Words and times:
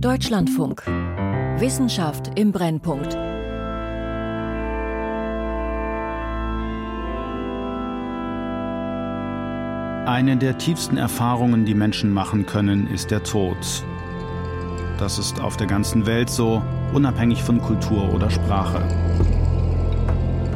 Deutschlandfunk. 0.00 0.82
Wissenschaft 1.58 2.38
im 2.38 2.52
Brennpunkt. 2.52 3.16
Eine 10.06 10.36
der 10.36 10.58
tiefsten 10.58 10.98
Erfahrungen, 10.98 11.64
die 11.64 11.74
Menschen 11.74 12.12
machen 12.12 12.44
können, 12.44 12.88
ist 12.88 13.10
der 13.10 13.22
Tod. 13.22 13.56
Das 14.98 15.18
ist 15.18 15.40
auf 15.40 15.56
der 15.56 15.66
ganzen 15.66 16.04
Welt 16.04 16.28
so, 16.28 16.62
unabhängig 16.92 17.42
von 17.42 17.58
Kultur 17.58 18.12
oder 18.12 18.28
Sprache. 18.28 18.82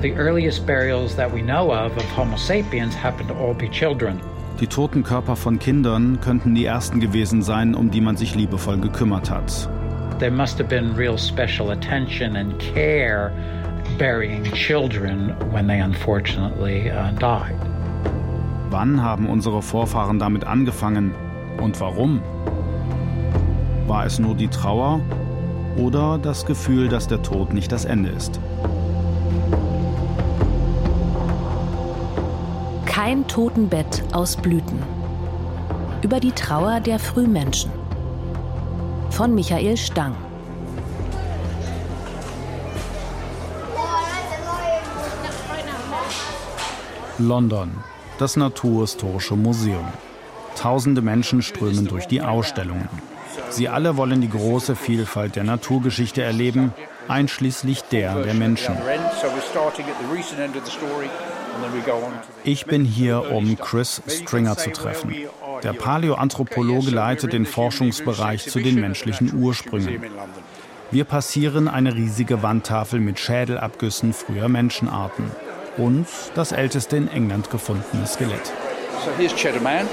The 0.02 0.12
earliest 0.12 0.66
burials 0.66 1.16
that 1.16 1.32
we 1.32 1.40
know 1.40 1.72
of 1.72 1.96
of 1.96 2.04
Homo 2.16 2.36
sapiens 2.36 2.94
happen 2.94 3.26
to 3.28 3.34
all 3.34 3.54
be 3.54 3.70
children. 3.70 4.20
Die 4.60 4.66
toten 4.66 5.02
Körper 5.02 5.36
von 5.36 5.58
Kindern 5.58 6.20
könnten 6.20 6.54
die 6.54 6.66
ersten 6.66 7.00
gewesen 7.00 7.40
sein, 7.40 7.74
um 7.74 7.90
die 7.90 8.02
man 8.02 8.18
sich 8.18 8.34
liebevoll 8.34 8.76
gekümmert 8.76 9.30
hat. 9.30 9.70
There 10.18 10.30
must 10.30 10.58
have 10.58 10.68
been 10.68 10.94
real 10.94 11.16
special 11.16 11.70
attention 11.70 12.36
and 12.36 12.58
care 12.58 13.32
burying 13.98 14.44
children 14.52 15.34
when 15.50 15.66
they 15.66 15.80
unfortunately 15.80 16.90
uh, 16.90 17.10
died. 17.18 17.56
Wann 18.68 19.02
haben 19.02 19.30
unsere 19.30 19.62
Vorfahren 19.62 20.18
damit 20.18 20.44
angefangen 20.44 21.14
und 21.58 21.80
warum? 21.80 22.20
War 23.86 24.04
es 24.04 24.18
nur 24.18 24.34
die 24.34 24.48
Trauer 24.48 25.00
oder 25.78 26.18
das 26.18 26.44
Gefühl, 26.44 26.88
dass 26.88 27.08
der 27.08 27.22
Tod 27.22 27.54
nicht 27.54 27.72
das 27.72 27.86
Ende 27.86 28.10
ist? 28.10 28.38
Kein 32.86 33.26
Totenbett 33.28 34.02
aus 34.12 34.36
Blüten. 34.36 34.82
Über 36.02 36.20
die 36.20 36.32
Trauer 36.32 36.80
der 36.80 36.98
Frühmenschen. 36.98 37.70
Von 39.10 39.34
Michael 39.34 39.76
Stang. 39.76 40.14
London, 47.18 47.70
das 48.18 48.36
Naturhistorische 48.36 49.36
Museum. 49.36 49.84
Tausende 50.56 51.02
Menschen 51.02 51.42
strömen 51.42 51.86
durch 51.86 52.06
die 52.06 52.22
Ausstellungen. 52.22 52.88
Sie 53.50 53.68
alle 53.68 53.96
wollen 53.96 54.20
die 54.20 54.30
große 54.30 54.74
Vielfalt 54.76 55.36
der 55.36 55.44
Naturgeschichte 55.44 56.22
erleben, 56.22 56.72
einschließlich 57.08 57.82
der 57.82 58.22
der 58.22 58.34
Menschen. 58.34 58.76
Ich 62.44 62.66
bin 62.66 62.84
hier, 62.84 63.30
um 63.32 63.56
Chris 63.56 64.02
Stringer 64.08 64.56
zu 64.56 64.70
treffen. 64.70 65.14
Der 65.62 65.72
Paläoanthropologe 65.72 66.90
leitet 66.90 67.32
den 67.32 67.46
Forschungsbereich 67.46 68.48
zu 68.48 68.60
den 68.60 68.80
menschlichen 68.80 69.34
Ursprüngen. 69.34 70.02
Wir 70.90 71.04
passieren 71.04 71.68
eine 71.68 71.94
riesige 71.94 72.42
Wandtafel 72.42 72.98
mit 72.98 73.20
Schädelabgüssen 73.20 74.12
früher 74.12 74.48
Menschenarten 74.48 75.30
und 75.76 76.06
das 76.34 76.52
älteste 76.52 76.96
in 76.96 77.08
England 77.08 77.50
gefundene 77.50 78.06
Skelett. 78.06 78.52
So 79.04 79.10
here's 79.16 79.34
Cheddar 79.34 79.60
Man. 79.60 79.86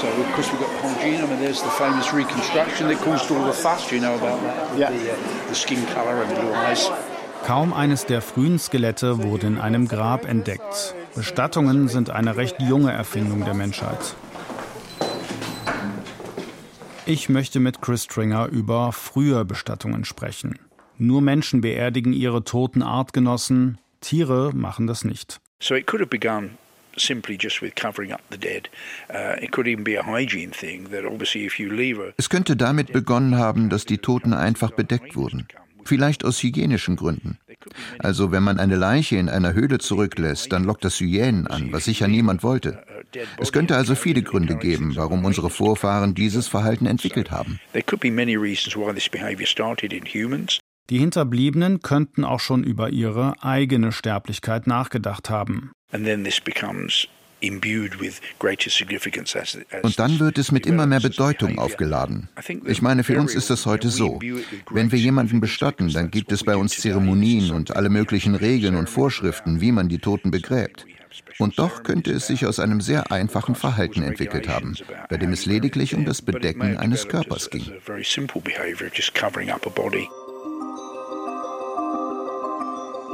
So 0.00 0.08
of 0.08 0.32
course 0.34 0.50
we've 0.52 0.60
got 0.60 0.68
the 0.68 0.82
whole 0.82 0.94
genome 1.02 1.30
and 1.30 1.40
there's 1.40 1.62
the 1.62 1.70
famous 1.70 2.12
reconstruction 2.12 2.88
that 2.88 2.98
caused 3.02 3.30
all 3.30 3.44
the 3.46 3.52
fuss, 3.52 3.90
you 3.90 4.00
know 4.00 4.14
about 4.14 4.42
that, 4.42 4.78
yeah. 4.78 4.90
the, 4.90 5.12
uh, 5.12 5.48
the 5.48 5.54
skin 5.54 5.86
color 5.94 6.22
and 6.22 6.34
blue 6.34 6.52
eyes. 6.52 6.90
Kaum 7.46 7.72
eines 7.72 8.06
der 8.06 8.22
frühen 8.22 8.58
Skelette 8.58 9.22
wurde 9.22 9.46
in 9.46 9.58
einem 9.58 9.88
Grab 9.88 10.26
entdeckt. 10.26 10.94
Bestattungen 11.14 11.88
sind 11.88 12.10
eine 12.10 12.36
recht 12.36 12.60
junge 12.60 12.92
Erfindung 12.92 13.44
der 13.44 13.54
Menschheit. 13.54 14.14
Ich 17.06 17.28
möchte 17.28 17.58
mit 17.58 17.82
Chris 17.82 18.04
Stringer 18.04 18.46
über 18.46 18.92
frühe 18.92 19.44
Bestattungen 19.44 20.04
sprechen. 20.04 20.58
Nur 20.98 21.22
Menschen 21.22 21.60
beerdigen 21.60 22.12
ihre 22.12 22.44
toten 22.44 22.82
Artgenossen, 22.82 23.78
Tiere 24.00 24.52
machen 24.54 24.86
das 24.86 25.04
nicht. 25.04 25.40
So 25.62 25.74
it 25.74 25.86
could 25.86 26.00
have 26.00 26.10
begun 26.10 26.58
simply 26.96 27.36
just 27.40 27.62
with 27.62 27.74
covering 27.74 28.12
up 28.12 28.20
the 28.30 28.38
dead. 28.38 28.68
Uh, 29.12 29.42
it 29.42 29.50
could 29.50 29.66
even 29.66 29.84
be 29.84 29.98
a 29.98 30.02
hygiene 30.04 30.52
thing 30.52 30.90
that 30.90 31.04
obviously 31.04 31.44
if 31.44 31.58
you 31.58 31.70
leave 31.70 32.00
a 32.00 32.12
Es 32.16 32.28
könnte 32.28 32.56
damit 32.56 32.92
begonnen 32.92 33.36
haben, 33.36 33.70
dass 33.70 33.84
die 33.84 33.98
Toten 33.98 34.32
einfach 34.32 34.70
bedeckt 34.70 35.16
wurden. 35.16 35.46
Vielleicht 35.84 36.24
aus 36.24 36.42
hygienischen 36.42 36.96
Gründen. 36.96 37.38
Also 37.98 38.32
wenn 38.32 38.42
man 38.42 38.58
eine 38.58 38.76
Leiche 38.76 39.16
in 39.16 39.28
einer 39.28 39.52
Höhle 39.52 39.78
zurücklässt, 39.78 40.52
dann 40.52 40.64
lockt 40.64 40.84
das 40.84 41.00
Hyänen 41.00 41.46
an, 41.46 41.72
was 41.72 41.84
sicher 41.84 42.08
niemand 42.08 42.42
wollte. 42.42 42.82
Es 43.38 43.52
könnte 43.52 43.76
also 43.76 43.94
viele 43.94 44.22
Gründe 44.22 44.56
geben, 44.56 44.96
warum 44.96 45.24
unsere 45.24 45.50
Vorfahren 45.50 46.14
dieses 46.14 46.48
Verhalten 46.48 46.86
entwickelt 46.86 47.30
haben. 47.30 47.60
There 47.72 47.82
could 47.84 48.00
be 48.00 48.10
many 48.10 48.36
reasons 48.36 48.76
why 48.76 48.92
this 48.92 49.08
behavior 49.08 49.46
started 49.46 49.92
in 49.92 50.04
humans. 50.04 50.60
Die 50.90 50.98
Hinterbliebenen 50.98 51.80
könnten 51.82 52.24
auch 52.24 52.40
schon 52.40 52.64
über 52.64 52.90
ihre 52.90 53.34
eigene 53.42 53.92
Sterblichkeit 53.92 54.66
nachgedacht 54.66 55.30
haben. 55.30 55.70
Und 59.82 59.98
dann 59.98 60.18
wird 60.18 60.38
es 60.38 60.52
mit 60.52 60.66
immer 60.66 60.86
mehr 60.86 61.00
Bedeutung 61.00 61.58
aufgeladen. 61.58 62.28
Ich 62.66 62.82
meine, 62.82 63.04
für 63.04 63.18
uns 63.18 63.34
ist 63.34 63.50
es 63.50 63.66
heute 63.66 63.88
so. 63.88 64.20
Wenn 64.70 64.92
wir 64.92 64.98
jemanden 64.98 65.40
bestatten, 65.40 65.92
dann 65.92 66.10
gibt 66.10 66.32
es 66.32 66.44
bei 66.44 66.56
uns 66.56 66.78
Zeremonien 66.78 67.50
und 67.50 67.76
alle 67.76 67.88
möglichen 67.88 68.34
Regeln 68.34 68.76
und 68.76 68.88
Vorschriften, 68.88 69.60
wie 69.60 69.72
man 69.72 69.88
die 69.88 69.98
Toten 69.98 70.30
begräbt. 70.30 70.86
Und 71.38 71.58
doch 71.58 71.82
könnte 71.82 72.12
es 72.12 72.26
sich 72.26 72.46
aus 72.46 72.60
einem 72.60 72.80
sehr 72.80 73.10
einfachen 73.10 73.54
Verhalten 73.54 74.02
entwickelt 74.02 74.48
haben, 74.48 74.76
bei 75.08 75.16
dem 75.16 75.32
es 75.32 75.46
lediglich 75.46 75.94
um 75.94 76.04
das 76.04 76.22
Bedecken 76.22 76.76
eines 76.76 77.08
Körpers 77.08 77.50
ging. 77.50 77.64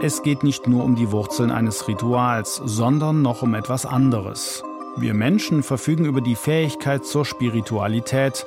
Es 0.03 0.23
geht 0.23 0.43
nicht 0.43 0.67
nur 0.67 0.85
um 0.85 0.95
die 0.95 1.11
Wurzeln 1.11 1.51
eines 1.51 1.89
Rituals, 1.89 2.61
sondern 2.63 3.23
noch 3.23 3.41
um 3.41 3.55
etwas 3.55 3.87
anderes. 3.87 4.63
Wir 4.99 5.15
Menschen 5.15 5.63
verfügen 5.63 6.05
über 6.05 6.21
die 6.21 6.35
Fähigkeit 6.35 7.07
zur 7.07 7.25
Spiritualität. 7.25 8.47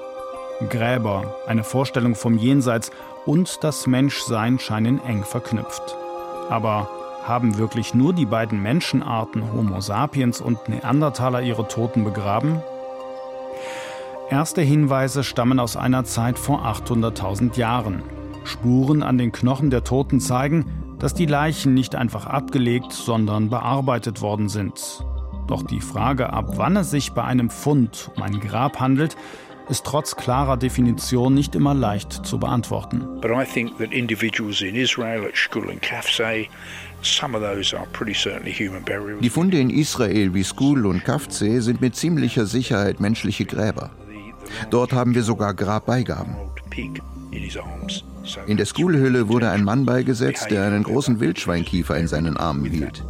Gräber, 0.70 1.36
eine 1.48 1.64
Vorstellung 1.64 2.14
vom 2.14 2.38
Jenseits 2.38 2.92
und 3.26 3.64
das 3.64 3.88
Menschsein 3.88 4.60
scheinen 4.60 5.04
eng 5.04 5.24
verknüpft. 5.24 5.96
Aber 6.50 6.88
haben 7.24 7.58
wirklich 7.58 7.96
nur 7.96 8.14
die 8.14 8.28
beiden 8.28 8.62
Menschenarten 8.62 9.52
Homo 9.52 9.82
sapiens 9.82 10.42
und 10.42 10.70
Neandertaler 10.70 11.42
ihre 11.42 11.68
Toten 11.68 12.04
begraben? 12.04 12.62
Erste 14.30 14.62
Hinweise 14.62 15.24
stammen 15.24 15.60
aus 15.60 15.76
einer 15.76 16.04
Zeit 16.04 16.38
vor 16.38 16.64
800.000 16.64 17.58
Jahren. 17.58 18.04
Spuren 18.44 19.04
an 19.04 19.18
den 19.18 19.32
Knochen 19.32 19.70
der 19.70 19.84
Toten 19.84 20.20
zeigen, 20.20 20.66
dass 21.00 21.14
die 21.14 21.26
Leichen 21.26 21.74
nicht 21.74 21.96
einfach 21.96 22.26
abgelegt, 22.26 22.92
sondern 22.92 23.50
bearbeitet 23.50 24.22
worden 24.22 24.50
sind. 24.50 25.04
Doch 25.48 25.64
die 25.64 25.82
Frage, 25.82 26.32
ab 26.32 26.58
wann 26.58 26.76
es 26.76 26.92
sich 26.92 27.14
bei 27.14 27.24
einem 27.24 27.50
Fund 27.50 28.12
um 28.16 28.22
ein 28.22 28.40
Grab 28.40 28.80
handelt, 28.80 29.16
ist 29.70 29.86
trotz 29.86 30.16
klarer 30.16 30.58
Definition 30.58 31.34
nicht 31.34 31.56
immer 31.56 31.74
leicht 31.74 32.12
zu 32.26 32.40
beantworten. 32.40 33.08
Die 39.22 39.30
Funde 39.30 39.60
in 39.60 39.70
Israel 39.70 40.34
wie 40.34 40.44
Skul 40.44 40.86
und 40.86 41.06
Kafze 41.06 41.62
sind 41.62 41.82
mit 41.82 41.96
ziemlicher 41.96 42.46
Sicherheit 42.46 43.00
menschliche 43.00 43.46
Gräber. 43.46 43.92
Dort 44.72 44.92
haben 44.94 45.14
wir 45.14 45.24
sogar 45.24 45.54
Grabbeigaben. 45.54 46.36
In 48.48 48.58
der 48.58 48.66
Schoolhülle 48.66 49.28
wurde 49.28 49.50
ein 49.50 49.64
Mann 49.64 49.86
beigesetzt, 49.86 50.50
der 50.50 50.66
einen 50.66 50.84
großen 50.84 51.20
Wildschweinkiefer 51.20 51.98
in 51.98 52.08
seinen 52.08 52.38
Armen 52.38 52.66
hielt. 52.66 53.04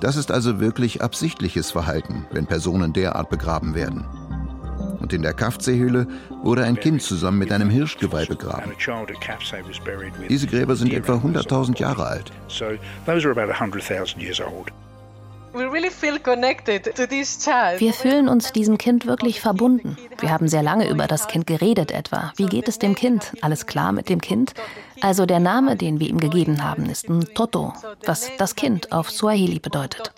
Das 0.00 0.16
ist 0.16 0.30
also 0.30 0.60
wirklich 0.60 1.02
absichtliches 1.02 1.70
Verhalten, 1.70 2.26
wenn 2.32 2.46
Personen 2.46 2.92
derart 2.92 3.30
begraben 3.30 3.74
werden. 3.74 4.04
Und 5.00 5.12
in 5.12 5.22
der 5.22 5.34
Kafzehülle 5.34 6.06
wurde 6.42 6.64
ein 6.64 6.76
Kind 6.76 7.02
zusammen 7.02 7.38
mit 7.38 7.52
einem 7.52 7.70
Hirschgeweih 7.70 8.26
begraben. 8.26 8.72
Diese 10.28 10.46
Gräber 10.46 10.76
sind 10.76 10.92
etwa 10.92 11.14
100.000 11.14 11.78
Jahre 11.78 12.06
alt. 12.06 12.32
Wir 17.78 17.92
fühlen 17.92 18.28
uns 18.28 18.52
diesem 18.52 18.78
Kind 18.78 19.06
wirklich 19.06 19.40
verbunden. 19.40 19.96
Wir 20.20 20.30
haben 20.30 20.48
sehr 20.48 20.62
lange 20.62 20.88
über 20.88 21.06
das 21.06 21.26
Kind 21.28 21.46
geredet 21.46 21.90
etwa. 21.90 22.32
Wie 22.36 22.46
geht 22.46 22.68
es 22.68 22.78
dem 22.78 22.94
Kind? 22.94 23.32
Alles 23.40 23.66
klar 23.66 23.92
mit 23.92 24.08
dem 24.08 24.20
Kind? 24.20 24.54
Also 25.00 25.26
der 25.26 25.40
Name, 25.40 25.76
den 25.76 25.98
wir 25.98 26.08
ihm 26.08 26.20
gegeben 26.20 26.62
haben, 26.62 26.86
ist 26.86 27.08
Mtoto, 27.08 27.72
was 28.04 28.30
das 28.38 28.54
Kind 28.54 28.92
auf 28.92 29.10
Swahili 29.10 29.58
bedeutet. 29.58 30.12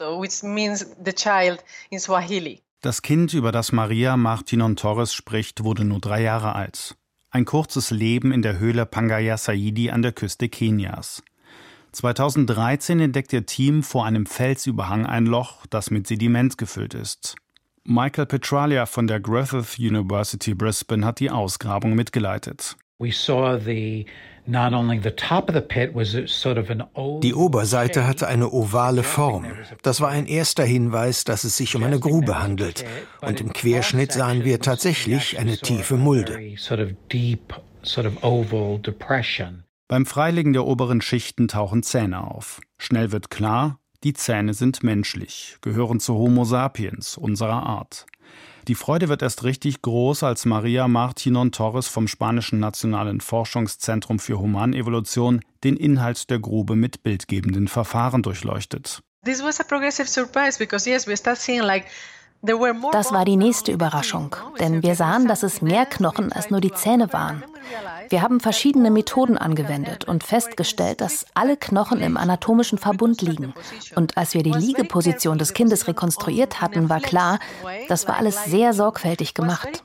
Das 2.81 3.03
Kind, 3.03 3.33
über 3.33 3.53
das 3.53 3.73
Maria 3.73 4.17
Martinon 4.17 4.77
Torres 4.77 5.15
spricht, 5.15 5.63
wurde 5.63 5.85
nur 5.85 6.01
drei 6.01 6.23
Jahre 6.23 6.55
alt. 6.57 6.97
Ein 7.31 7.45
kurzes 7.47 7.91
Leben 7.91 8.33
in 8.33 8.43
der 8.43 8.59
Höhle 8.59 8.85
Pangaya 8.85 9.39
Saidi 9.39 9.91
an 9.91 10.03
der 10.03 10.13
Küste 10.13 10.49
Kenias. 10.51 11.23
2013 11.93 13.01
entdeckt 13.01 13.33
ihr 13.33 13.47
Team 13.47 13.83
vor 13.83 14.07
einem 14.07 14.27
Felsüberhang 14.27 15.07
ein 15.07 15.27
Loch, 15.27 15.67
das 15.69 15.91
mit 15.91 16.07
Sediment 16.07 16.59
gefüllt 16.59 16.95
ist. 16.95 17.37
Michael 17.85 18.27
Petralia 18.27 18.87
von 18.87 19.07
der 19.07 19.21
Griffith 19.21 19.79
University 19.79 20.55
Brisbane 20.55 21.05
hat 21.05 21.21
die 21.21 21.31
Ausgrabung 21.31 21.95
mitgeleitet. 21.95 22.77
We 22.99 23.11
saw 23.11 23.59
the 23.59 24.07
die 24.45 24.55
Oberseite 27.35 28.07
hatte 28.07 28.27
eine 28.27 28.51
ovale 28.51 29.05
Form. 29.05 29.47
Das 29.83 30.01
war 30.01 30.09
ein 30.09 30.27
erster 30.27 30.65
Hinweis, 30.65 31.23
dass 31.23 31.45
es 31.45 31.57
sich 31.57 31.77
um 31.77 31.85
eine 31.85 32.01
Grube 32.01 32.43
handelt. 32.43 32.85
Und 33.21 33.41
im 33.41 33.53
Querschnitt 33.53 34.13
sahen 34.13 34.45
wir 34.45 34.61
tatsächlich 34.61 35.39
eine 35.39 35.59
tiefe 35.59 35.97
Mulde. 35.97 36.41
Beim 39.89 40.07
Freilegen 40.07 40.53
der 40.53 40.65
oberen 40.65 41.01
Schichten 41.03 41.49
tauchen 41.49 41.83
Zähne 41.83 42.31
auf. 42.31 42.61
Schnell 42.79 43.13
wird 43.13 43.31
klar, 43.31 43.79
die 44.05 44.15
Zähne 44.15 44.55
sind 44.55 44.83
menschlich, 44.83 45.59
gehören 45.61 46.01
zu 46.01 46.15
Homo 46.15 46.45
sapiens, 46.45 47.17
unserer 47.17 47.63
Art. 47.65 48.07
Die 48.69 48.75
Freude 48.75 49.09
wird 49.09 49.23
erst 49.23 49.43
richtig 49.43 49.83
groß, 49.83 50.23
als 50.23 50.45
Maria 50.45 50.87
Martinon 50.87 51.51
Torres 51.51 51.89
vom 51.89 52.07
spanischen 52.07 52.61
Nationalen 52.61 53.21
Forschungszentrum 53.21 54.19
für 54.19 54.39
Humanevolution 54.39 55.41
den 55.65 55.77
Inhalt 55.77 56.31
der 56.31 56.39
Grube 56.39 56.77
mit 56.77 57.03
bildgebenden 57.03 57.67
Verfahren 57.69 58.23
durchleuchtet. 58.23 59.03
This 59.25 59.43
was 59.43 59.61
a 59.61 59.65
progressive 59.65 60.09
surprise 60.09 60.59
because 60.59 60.89
yes, 60.89 61.07
we 61.07 61.17
start 61.17 61.39
seeing 61.39 61.63
like 61.63 61.85
das 62.91 63.13
war 63.13 63.25
die 63.25 63.37
nächste 63.37 63.71
Überraschung, 63.71 64.35
denn 64.59 64.83
wir 64.83 64.97
sahen, 64.97 65.29
dass 65.29 65.45
es 65.45 65.63
mehr 65.63 65.87
Knochen 65.87 66.33
als 66.33 66.51
nur 66.51 66.61
die 66.61 66.73
Zähne 66.73 67.13
waren. 67.13 67.45
Wir 68.09 68.23
haben 68.23 68.41
verschiedene 68.41 68.91
Methoden 68.91 69.39
angewendet 69.39 70.05
und 70.05 70.25
festgestellt, 70.25 71.01
dass 71.01 71.27
alle 71.35 71.57
Knochen 71.57 72.01
im 72.01 72.17
anatomischen 72.17 72.79
Verbund 72.79 73.23
liegen. 73.23 73.55
Und 73.95 74.17
als 74.17 74.35
wir 74.35 74.43
die 74.43 74.53
Liegeposition 74.53 75.39
des 75.39 75.55
Kindes 75.55 75.87
rekonstruiert 75.89 76.61
hatten, 76.61 76.89
war 76.89 77.01
klar, 77.01 77.39
das 77.89 78.07
war 78.09 78.17
alles 78.17 78.45
sehr 78.45 78.73
sorgfältig 78.73 79.35
gemacht. 79.35 79.85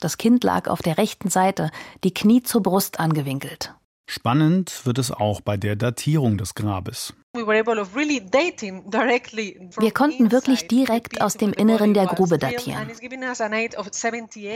Das 0.00 0.18
Kind 0.18 0.44
lag 0.44 0.68
auf 0.68 0.82
der 0.82 0.98
rechten 0.98 1.30
Seite, 1.30 1.70
die 2.04 2.14
Knie 2.14 2.42
zur 2.42 2.62
Brust 2.62 3.00
angewinkelt. 3.00 3.74
Spannend 4.06 4.86
wird 4.86 4.98
es 4.98 5.12
auch 5.12 5.40
bei 5.40 5.56
der 5.56 5.76
Datierung 5.76 6.36
des 6.36 6.54
Grabes. 6.54 7.14
Wir 7.32 7.44
konnten 9.92 10.32
wirklich 10.32 10.66
direkt 10.66 11.20
aus 11.20 11.34
dem 11.34 11.52
Inneren 11.52 11.94
der 11.94 12.06
Grube 12.06 12.38
datieren. 12.38 12.90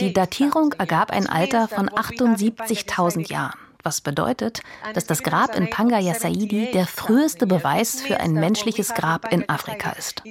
Die 0.00 0.12
Datierung 0.12 0.72
ergab 0.72 1.12
ein 1.12 1.28
Alter 1.28 1.68
von 1.68 1.88
78.000 1.88 3.30
Jahren, 3.30 3.56
was 3.84 4.00
bedeutet, 4.00 4.60
dass 4.92 5.04
das 5.06 5.22
Grab 5.22 5.54
in 5.54 5.70
Pangaya 5.70 6.14
Saidi 6.14 6.72
der 6.72 6.88
früheste 6.88 7.46
Beweis 7.46 8.00
für 8.00 8.18
ein 8.18 8.32
menschliches 8.32 8.92
Grab 8.92 9.32
in 9.32 9.48
Afrika 9.48 9.92
ist. 9.92 10.24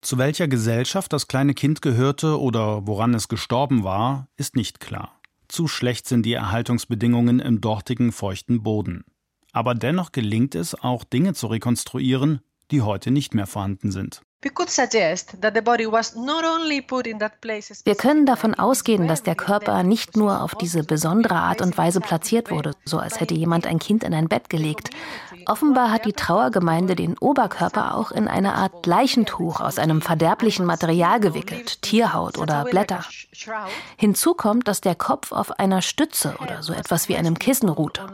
Zu 0.00 0.18
welcher 0.18 0.46
Gesellschaft 0.46 1.12
das 1.12 1.26
kleine 1.26 1.54
Kind 1.54 1.82
gehörte 1.82 2.40
oder 2.40 2.86
woran 2.86 3.14
es 3.14 3.26
gestorben 3.26 3.82
war, 3.82 4.28
ist 4.36 4.54
nicht 4.54 4.78
klar. 4.78 5.19
Zu 5.50 5.66
schlecht 5.66 6.06
sind 6.06 6.24
die 6.24 6.34
Erhaltungsbedingungen 6.34 7.40
im 7.40 7.60
dortigen 7.60 8.12
feuchten 8.12 8.62
Boden. 8.62 9.04
Aber 9.50 9.74
dennoch 9.74 10.12
gelingt 10.12 10.54
es 10.54 10.76
auch 10.76 11.02
Dinge 11.02 11.34
zu 11.34 11.48
rekonstruieren, 11.48 12.40
die 12.70 12.82
heute 12.82 13.10
nicht 13.10 13.34
mehr 13.34 13.48
vorhanden 13.48 13.90
sind. 13.90 14.22
Wir 14.42 14.52
können 17.96 18.26
davon 18.26 18.54
ausgehen, 18.54 19.08
dass 19.08 19.22
der 19.24 19.34
Körper 19.34 19.82
nicht 19.82 20.16
nur 20.16 20.40
auf 20.40 20.54
diese 20.54 20.84
besondere 20.84 21.34
Art 21.34 21.60
und 21.60 21.76
Weise 21.76 22.00
platziert 22.00 22.52
wurde, 22.52 22.70
so 22.84 22.98
als 22.98 23.18
hätte 23.18 23.34
jemand 23.34 23.66
ein 23.66 23.80
Kind 23.80 24.04
in 24.04 24.14
ein 24.14 24.28
Bett 24.28 24.48
gelegt. 24.48 24.90
Offenbar 25.50 25.90
hat 25.90 26.04
die 26.04 26.12
Trauergemeinde 26.12 26.94
den 26.94 27.18
Oberkörper 27.18 27.96
auch 27.96 28.12
in 28.12 28.28
eine 28.28 28.54
Art 28.54 28.86
Leichentuch 28.86 29.60
aus 29.60 29.80
einem 29.80 30.00
verderblichen 30.00 30.64
Material 30.64 31.18
gewickelt, 31.18 31.82
Tierhaut 31.82 32.38
oder 32.38 32.62
Blätter. 32.62 33.04
Hinzu 33.96 34.34
kommt, 34.34 34.68
dass 34.68 34.80
der 34.80 34.94
Kopf 34.94 35.32
auf 35.32 35.58
einer 35.58 35.82
Stütze 35.82 36.36
oder 36.40 36.62
so 36.62 36.72
etwas 36.72 37.08
wie 37.08 37.16
einem 37.16 37.36
Kissen 37.36 37.68
ruhte. 37.68 38.06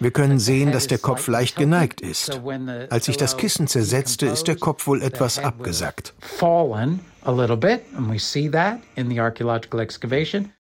Wir 0.00 0.10
können 0.10 0.38
sehen, 0.38 0.72
dass 0.72 0.86
der 0.86 0.98
Kopf 0.98 1.28
leicht 1.28 1.56
geneigt 1.56 2.00
ist. 2.00 2.40
Als 2.90 3.04
sich 3.06 3.16
das 3.16 3.36
Kissen 3.36 3.66
zersetzte, 3.68 4.26
ist 4.26 4.48
der 4.48 4.56
Kopf 4.56 4.86
wohl 4.86 5.02
etwas 5.02 5.38
abgesackt. 5.38 6.14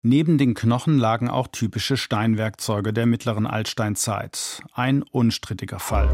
Neben 0.02 0.38
den 0.38 0.54
Knochen 0.54 0.98
lagen 0.98 1.30
auch 1.30 1.48
typische 1.48 1.98
Steinwerkzeuge 1.98 2.94
der 2.94 3.06
mittleren 3.06 3.48
Altsteinzeit. 3.48 4.62
Ein 4.74 5.04
unstrittiger 5.04 5.80
Fall. 5.80 6.10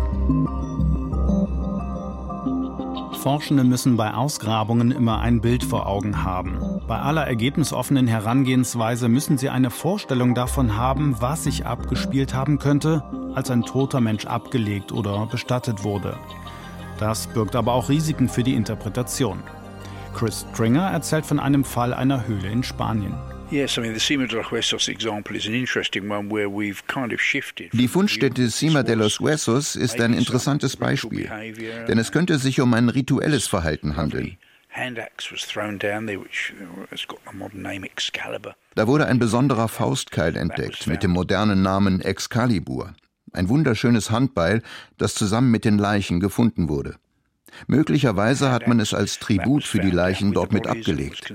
Forschende 3.25 3.63
müssen 3.63 3.97
bei 3.97 4.13
Ausgrabungen 4.13 4.91
immer 4.91 5.17
ein 5.17 5.41
Bild 5.41 5.63
vor 5.63 5.87
Augen 5.87 6.23
haben. 6.23 6.59
Bei 6.87 6.99
aller 6.99 7.25
ergebnisoffenen 7.25 8.05
Herangehensweise 8.05 9.09
müssen 9.09 9.39
sie 9.39 9.49
eine 9.49 9.71
Vorstellung 9.71 10.35
davon 10.35 10.77
haben, 10.77 11.15
was 11.21 11.45
sich 11.45 11.65
abgespielt 11.65 12.35
haben 12.35 12.59
könnte, 12.59 13.03
als 13.33 13.49
ein 13.49 13.63
toter 13.63 13.99
Mensch 13.99 14.27
abgelegt 14.27 14.91
oder 14.91 15.25
bestattet 15.25 15.83
wurde. 15.83 16.19
Das 16.99 17.25
birgt 17.25 17.55
aber 17.55 17.73
auch 17.73 17.89
Risiken 17.89 18.29
für 18.29 18.43
die 18.43 18.53
Interpretation. 18.53 19.39
Chris 20.13 20.45
Stringer 20.53 20.91
erzählt 20.91 21.25
von 21.25 21.39
einem 21.39 21.63
Fall 21.63 21.95
einer 21.95 22.27
Höhle 22.27 22.51
in 22.51 22.61
Spanien. 22.61 23.15
Die 27.73 27.87
Fundstätte 27.87 28.49
Cima 28.49 28.83
de 28.83 28.95
los 28.95 29.19
Huesos 29.19 29.75
ist 29.75 30.01
ein 30.01 30.13
interessantes 30.13 30.75
Beispiel, 30.75 31.29
denn 31.87 31.99
es 31.99 32.11
könnte 32.11 32.39
sich 32.39 32.59
um 32.59 32.73
ein 32.73 32.89
rituelles 32.89 33.45
Verhalten 33.45 33.95
handeln. 33.95 34.37
Da 38.75 38.87
wurde 38.87 39.05
ein 39.05 39.19
besonderer 39.19 39.67
Faustkeil 39.67 40.35
entdeckt 40.35 40.87
mit 40.87 41.03
dem 41.03 41.11
modernen 41.11 41.61
Namen 41.61 42.01
Excalibur. 42.01 42.95
Ein 43.31 43.47
wunderschönes 43.49 44.09
Handbeil, 44.11 44.63
das 44.97 45.13
zusammen 45.13 45.51
mit 45.51 45.65
den 45.65 45.77
Leichen 45.77 46.19
gefunden 46.19 46.67
wurde. 46.67 46.95
Möglicherweise 47.67 48.51
hat 48.51 48.67
man 48.67 48.79
es 48.79 48.93
als 48.93 49.19
Tribut 49.19 49.63
für 49.63 49.79
die 49.79 49.91
Leichen 49.91 50.33
dort 50.33 50.51
mit 50.51 50.67
abgelegt. 50.67 51.33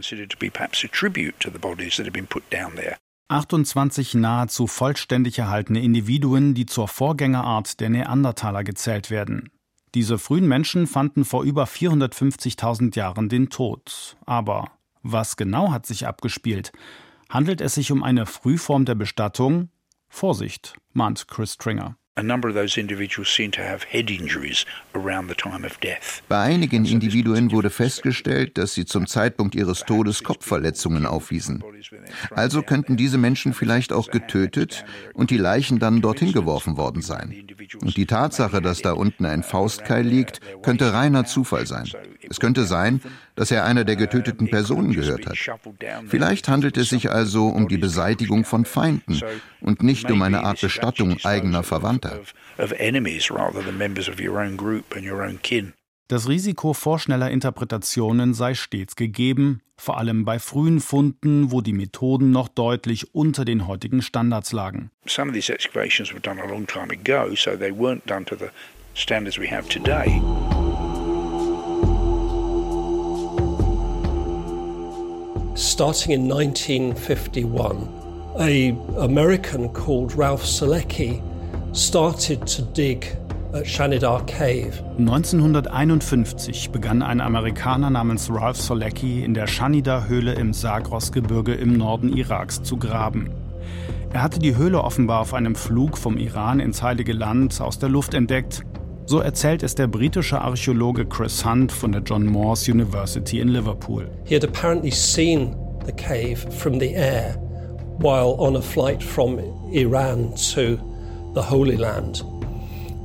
28 3.29 4.15
nahezu 4.15 4.67
vollständig 4.67 5.39
erhaltene 5.39 5.81
Individuen, 5.81 6.55
die 6.55 6.67
zur 6.67 6.89
Vorgängerart 6.89 7.79
der 7.79 7.89
Neandertaler 7.91 8.65
gezählt 8.65 9.11
werden. 9.11 9.51
Diese 9.95 10.19
frühen 10.19 10.47
Menschen 10.47 10.87
fanden 10.87 11.25
vor 11.25 11.45
über 11.45 11.65
450.000 11.65 12.97
Jahren 12.97 13.29
den 13.29 13.49
Tod. 13.51 14.17
Aber 14.27 14.71
was 15.03 15.37
genau 15.37 15.73
hat 15.73 15.87
sich 15.87 16.07
abgespielt? 16.07 16.73
Handelt 17.29 17.61
es 17.61 17.75
sich 17.75 17.93
um 17.93 18.03
eine 18.03 18.27
Frühform 18.27 18.85
der 18.85 18.97
Bestattung? 18.97 19.69
Vorsicht, 20.09 20.75
mahnt 20.93 21.29
Chris 21.29 21.55
Stringer. 21.55 21.97
Bei 26.29 26.41
einigen 26.41 26.85
Individuen 26.85 27.53
wurde 27.53 27.71
festgestellt, 27.71 28.59
dass 28.59 28.75
sie 28.75 28.85
zum 28.85 29.07
Zeitpunkt 29.07 29.55
ihres 29.55 29.85
Todes 29.85 30.23
Kopfverletzungen 30.23 31.07
aufwiesen. 31.07 31.63
Also 32.33 32.63
könnten 32.63 32.97
diese 32.97 33.17
Menschen 33.17 33.55
vielleicht 33.55 33.93
auch 33.93 34.11
getötet 34.11 34.85
und 35.15 35.31
die 35.31 35.39
Leichen 35.39 35.79
dann 35.79 36.01
dorthin 36.03 36.33
geworfen 36.33 36.77
worden 36.77 37.01
sein. 37.01 37.47
Und 37.81 37.97
die 37.97 38.07
Tatsache, 38.07 38.61
dass 38.61 38.83
da 38.83 38.93
unten 38.93 39.25
ein 39.25 39.43
Faustkeil 39.43 40.05
liegt, 40.05 40.41
könnte 40.63 40.93
reiner 40.93 41.25
Zufall 41.25 41.67
sein. 41.67 41.89
Es 42.29 42.41
könnte 42.41 42.65
sein, 42.65 43.01
dass 43.41 43.51
er 43.51 43.65
einer 43.65 43.85
der 43.85 43.97
getöteten 43.97 44.51
Personen 44.51 44.93
gehört 44.93 45.25
hat. 45.25 45.39
Vielleicht 46.09 46.47
handelt 46.49 46.77
es 46.77 46.91
sich 46.91 47.11
also 47.11 47.47
um 47.47 47.69
die 47.69 47.79
Beseitigung 47.79 48.45
von 48.45 48.67
Feinden 48.67 49.19
und 49.63 49.83
nicht 49.83 50.11
um 50.11 50.21
eine 50.21 50.45
Art 50.45 50.61
Bestattung 50.61 51.17
eigener 51.25 51.63
Verwandter. 51.63 52.21
Das 56.09 56.29
Risiko 56.29 56.75
vorschneller 56.75 57.31
Interpretationen 57.31 58.35
sei 58.35 58.53
stets 58.53 58.95
gegeben, 58.95 59.63
vor 59.79 59.97
allem 59.97 60.27
bei 60.27 60.39
frühen 60.39 60.81
Funden, 60.81 61.51
wo 61.51 61.63
die 61.63 61.73
Methoden 61.73 62.33
noch 62.33 62.49
deutlich 62.49 63.15
unter 63.15 63.47
den 63.47 63.67
heutigen 63.67 64.03
Standards 64.03 64.53
lagen. 64.53 64.91
Some 65.07 65.33
Starting 75.61 76.13
in 76.13 76.23
1951, 76.23 77.87
a 78.39 78.71
American 78.99 79.69
called 79.75 80.17
Ralph 80.17 80.43
Selecki 80.43 81.21
started 81.75 82.47
to 82.47 82.63
dig 82.63 83.15
1951 84.99 86.71
begann 86.73 87.03
ein 87.03 87.21
Amerikaner 87.21 87.91
namens 87.91 88.31
Ralph 88.33 88.57
Solecki 88.57 89.23
in 89.23 89.35
der 89.35 89.47
Shanidar-Höhle 89.47 90.33
im 90.33 90.55
Sagros-Gebirge 90.55 91.53
im 91.53 91.75
Norden 91.75 92.17
Iraks 92.17 92.63
zu 92.63 92.79
graben. 92.79 93.29
Er 94.15 94.23
hatte 94.23 94.39
die 94.39 94.57
Höhle 94.57 94.83
offenbar 94.83 95.21
auf 95.21 95.35
einem 95.35 95.57
Flug 95.57 95.99
vom 95.99 96.17
Iran 96.17 96.61
ins 96.61 96.83
Heilige 96.83 97.13
Land 97.13 97.61
aus 97.61 97.79
der 97.79 97.91
Luft 97.91 98.15
entdeckt. 98.15 98.65
So 99.11 99.19
erzählt 99.19 99.65
es 99.65 99.75
der 99.75 99.89
britische 99.89 100.41
Archäologe 100.41 101.05
Chris 101.05 101.45
Hunt 101.45 101.73
von 101.73 101.91
der 101.91 102.01
John 102.01 102.25
Moores 102.27 102.69
University 102.69 103.41
in 103.41 103.49
Liverpool. 103.49 104.09
He 104.23 104.37
had 104.37 104.45
apparently 104.45 104.93
seen 104.93 105.57
the 105.85 105.91
cave 105.91 106.37
from 106.37 106.79
the 106.79 106.95
air 106.95 107.35
while 107.99 108.37
on 108.39 108.55
a 108.55 108.61
flight 108.63 109.03
from 109.03 109.41
Iran 109.73 110.33
to 110.55 110.79
the 111.35 111.41
Holy 111.41 111.75
Land 111.75 112.25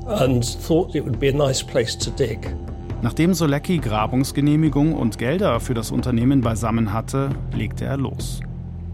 and 0.06 0.46
thought 0.46 0.94
it 0.94 1.04
would 1.04 1.20
be 1.20 1.30
a 1.30 1.34
nice 1.34 1.64
place 1.64 1.98
to 1.98 2.12
dig. 2.12 2.56
Nachdem 3.02 3.34
Solecki 3.34 3.80
Grabungsgenehmigung 3.80 4.94
und 4.94 5.18
Gelder 5.18 5.60
für 5.60 5.74
das 5.74 5.90
Unternehmen 5.90 6.42
beisammen 6.42 6.94
hatte, 6.94 7.30
legte 7.52 7.86
er 7.86 7.98
los. 7.98 8.42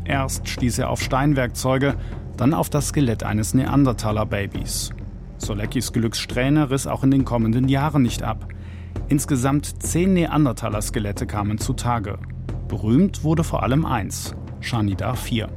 Erst 0.05 0.47
stieß 0.47 0.79
er 0.79 0.89
auf 0.89 1.01
Steinwerkzeuge, 1.01 1.95
dann 2.37 2.53
auf 2.53 2.69
das 2.69 2.87
Skelett 2.87 3.23
eines 3.23 3.53
Neandertaler-Babys. 3.53 4.91
Soleckis 5.41 5.91
Glückssträhne 5.91 6.69
riss 6.69 6.87
auch 6.87 7.03
in 7.03 7.11
den 7.11 7.25
kommenden 7.25 7.67
Jahren 7.67 8.03
nicht 8.03 8.23
ab. 8.23 8.47
Insgesamt 9.09 9.81
zehn 9.83 10.13
Neandertaler-Skelette 10.13 11.25
kamen 11.25 11.57
zutage. 11.57 12.17
Berühmt 12.67 13.23
wurde 13.23 13.43
vor 13.43 13.63
allem 13.63 13.85
eins, 13.85 14.35
Shanidar 14.59 15.15
IV. 15.15 15.47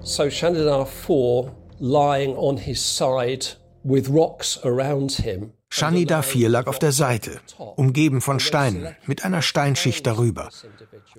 So 0.00 0.30
Shanidar 0.30 0.82
IV, 0.82 1.50
lying 1.78 2.36
on 2.36 2.56
his 2.56 2.80
side 2.80 3.56
with 3.82 4.08
rocks 4.08 4.58
around 4.64 5.12
him, 5.12 5.52
Shanida 5.72 6.22
4 6.22 6.48
lag 6.48 6.66
auf 6.66 6.80
der 6.80 6.90
Seite, 6.90 7.40
umgeben 7.56 8.20
von 8.20 8.40
Steinen, 8.40 8.96
mit 9.06 9.24
einer 9.24 9.40
Steinschicht 9.40 10.04
darüber. 10.04 10.50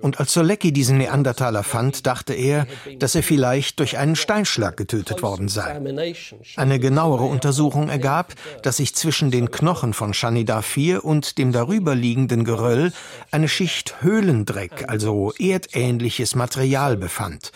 Und 0.00 0.20
als 0.20 0.34
Solecki 0.34 0.72
diesen 0.72 0.98
Neandertaler 0.98 1.62
fand, 1.62 2.06
dachte 2.06 2.34
er, 2.34 2.66
dass 2.98 3.14
er 3.14 3.22
vielleicht 3.22 3.80
durch 3.80 3.96
einen 3.96 4.14
Steinschlag 4.14 4.76
getötet 4.76 5.22
worden 5.22 5.48
sei. 5.48 5.80
Eine 6.56 6.78
genauere 6.78 7.24
Untersuchung 7.24 7.88
ergab, 7.88 8.34
dass 8.62 8.76
sich 8.76 8.94
zwischen 8.94 9.30
den 9.30 9.50
Knochen 9.50 9.94
von 9.94 10.12
Shanida 10.12 10.60
4 10.60 11.02
und 11.02 11.38
dem 11.38 11.50
darüberliegenden 11.52 12.44
Geröll 12.44 12.92
eine 13.30 13.48
Schicht 13.48 14.02
Höhlendreck, 14.02 14.84
also 14.88 15.32
erdähnliches 15.38 16.34
Material 16.34 16.98
befand. 16.98 17.52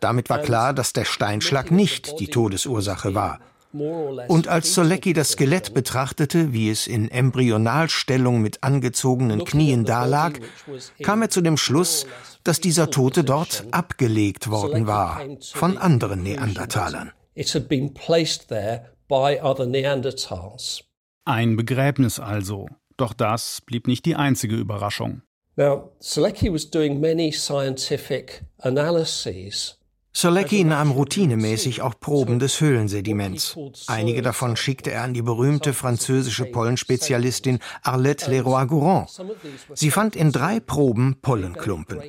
Damit 0.00 0.30
war 0.30 0.38
klar, 0.38 0.74
dass 0.74 0.92
der 0.92 1.04
Steinschlag 1.04 1.70
nicht 1.70 2.20
die 2.20 2.28
Todesursache 2.28 3.14
war. 3.14 3.40
Und 3.72 4.48
als 4.48 4.74
Solecki 4.74 5.12
das 5.12 5.30
Skelett 5.30 5.74
betrachtete, 5.74 6.52
wie 6.52 6.70
es 6.70 6.86
in 6.86 7.10
Embryonalstellung 7.10 8.40
mit 8.40 8.64
angezogenen 8.64 9.44
Knien 9.44 9.84
dalag, 9.84 10.40
kam 11.02 11.22
er 11.22 11.30
zu 11.30 11.40
dem 11.40 11.56
Schluss, 11.56 12.06
dass 12.42 12.60
dieser 12.60 12.90
Tote 12.90 13.22
dort 13.22 13.64
abgelegt 13.70 14.50
worden 14.50 14.86
war 14.86 15.20
von 15.52 15.78
anderen 15.78 16.22
Neandertalern. 16.22 17.12
Ein 21.24 21.56
Begräbnis 21.56 22.18
also. 22.18 22.68
Doch 22.96 23.14
das 23.14 23.60
blieb 23.62 23.86
nicht 23.86 24.04
die 24.04 24.16
einzige 24.16 24.56
Überraschung. 24.56 25.22
Now, 25.56 25.92
Selecki 26.00 26.52
was 26.52 26.70
doing 26.70 27.00
many 27.00 27.32
scientific 27.32 28.42
analyses 28.58 29.79
Solecki 30.12 30.64
nahm 30.64 30.90
routinemäßig 30.90 31.82
auch 31.82 31.94
Proben 31.98 32.40
des 32.40 32.60
Höhlensediments. 32.60 33.56
Einige 33.86 34.22
davon 34.22 34.56
schickte 34.56 34.90
er 34.90 35.02
an 35.02 35.14
die 35.14 35.22
berühmte 35.22 35.72
französische 35.72 36.46
Pollenspezialistin 36.46 37.60
Arlette 37.82 38.30
Leroy-Gourand. 38.30 39.08
Sie 39.74 39.90
fand 39.90 40.16
in 40.16 40.32
drei 40.32 40.58
Proben 40.58 41.16
Pollenklumpen. 41.22 42.02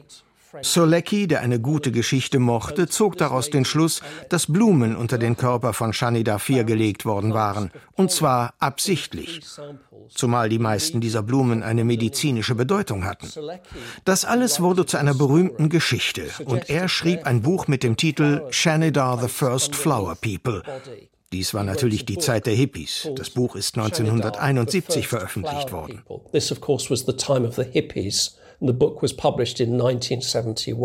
Solecki, 0.62 1.28
der 1.28 1.42
eine 1.42 1.60
gute 1.60 1.92
Geschichte 1.92 2.40
mochte, 2.40 2.88
zog 2.88 3.18
daraus 3.18 3.50
den 3.50 3.66
Schluss, 3.66 4.02
dass 4.30 4.48
Blumen 4.48 4.96
unter 4.96 5.18
den 5.18 5.38
Körper 5.38 5.74
von 5.74 5.94
Shanida 5.94 6.36
IV 6.36 6.66
gelegt 6.66 7.06
worden 7.06 7.34
waren, 7.34 7.72
und 7.94 8.12
zwar 8.12 8.54
absichtlich, 8.60 9.42
zumal 10.10 10.50
die 10.50 10.60
meisten 10.60 11.02
dieser 11.02 11.24
Blumen 11.24 11.64
eine 11.64 11.84
medizinische 11.84 12.56
Bedeutung 12.56 13.06
hatten. 13.06 13.30
Das 14.06 14.26
alles 14.26 14.62
wurde 14.62 14.86
zu 14.86 14.98
einer 14.98 15.14
berühmten 15.14 15.70
Geschichte, 15.70 16.24
und 16.46 16.70
er 16.70 16.90
schrieb 16.90 17.26
ein 17.26 17.42
Buch 17.42 17.68
mit 17.68 17.84
dem 17.84 17.98
Titel 17.98 18.44
Shanida 18.50 19.18
the 19.18 19.28
First 19.28 19.76
Flower 19.76 20.16
People, 20.16 20.64
dies 21.34 21.54
war 21.54 21.64
natürlich 21.64 22.06
die 22.06 22.18
Zeit 22.18 22.46
der 22.46 22.56
Hippies. 22.56 23.10
Das 23.16 23.30
Buch 23.30 23.56
ist 23.56 23.78
1971 23.78 25.08
veröffentlicht 25.08 25.72
worden. 25.72 26.04
The 26.34 26.42
book 28.62 29.02
was 29.02 29.16
published 29.16 29.60
in 29.60 29.74
1971. 29.74 30.76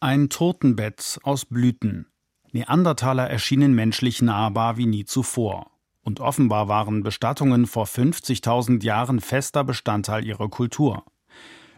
Ein 0.00 0.28
Totenbett 0.28 1.18
aus 1.22 1.46
Blüten. 1.46 2.06
Neandertaler 2.52 3.30
erschienen 3.30 3.74
menschlich 3.74 4.20
nahbar 4.20 4.76
wie 4.76 4.84
nie 4.84 5.06
zuvor. 5.06 5.70
Und 6.02 6.20
offenbar 6.20 6.68
waren 6.68 7.02
Bestattungen 7.02 7.66
vor 7.66 7.86
50.000 7.86 8.84
Jahren 8.84 9.20
fester 9.20 9.64
Bestandteil 9.64 10.26
ihrer 10.26 10.50
Kultur. 10.50 11.04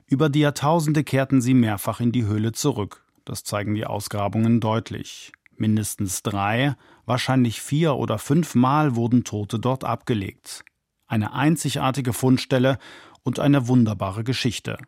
Über 0.06 0.28
die 0.28 0.40
Jahrtausende 0.40 1.04
kehrten 1.04 1.40
sie 1.40 1.54
mehrfach 1.54 2.00
in 2.00 2.10
die 2.10 2.24
Höhle 2.24 2.50
zurück. 2.50 3.04
Das 3.24 3.44
zeigen 3.44 3.74
die 3.74 3.86
Ausgrabungen 3.86 4.58
deutlich. 4.60 5.32
Mindestens 5.56 6.22
drei, 6.22 6.74
wahrscheinlich 7.06 7.60
vier 7.60 7.94
oder 7.94 8.18
fünf 8.18 8.56
Mal 8.56 8.96
wurden 8.96 9.22
Tote 9.22 9.60
dort 9.60 9.84
abgelegt. 9.84 10.64
Eine 11.06 11.32
einzigartige 11.32 12.12
Fundstelle 12.12 12.78
und 13.22 13.38
eine 13.38 13.68
wunderbare 13.68 14.24
Geschichte. 14.24 14.78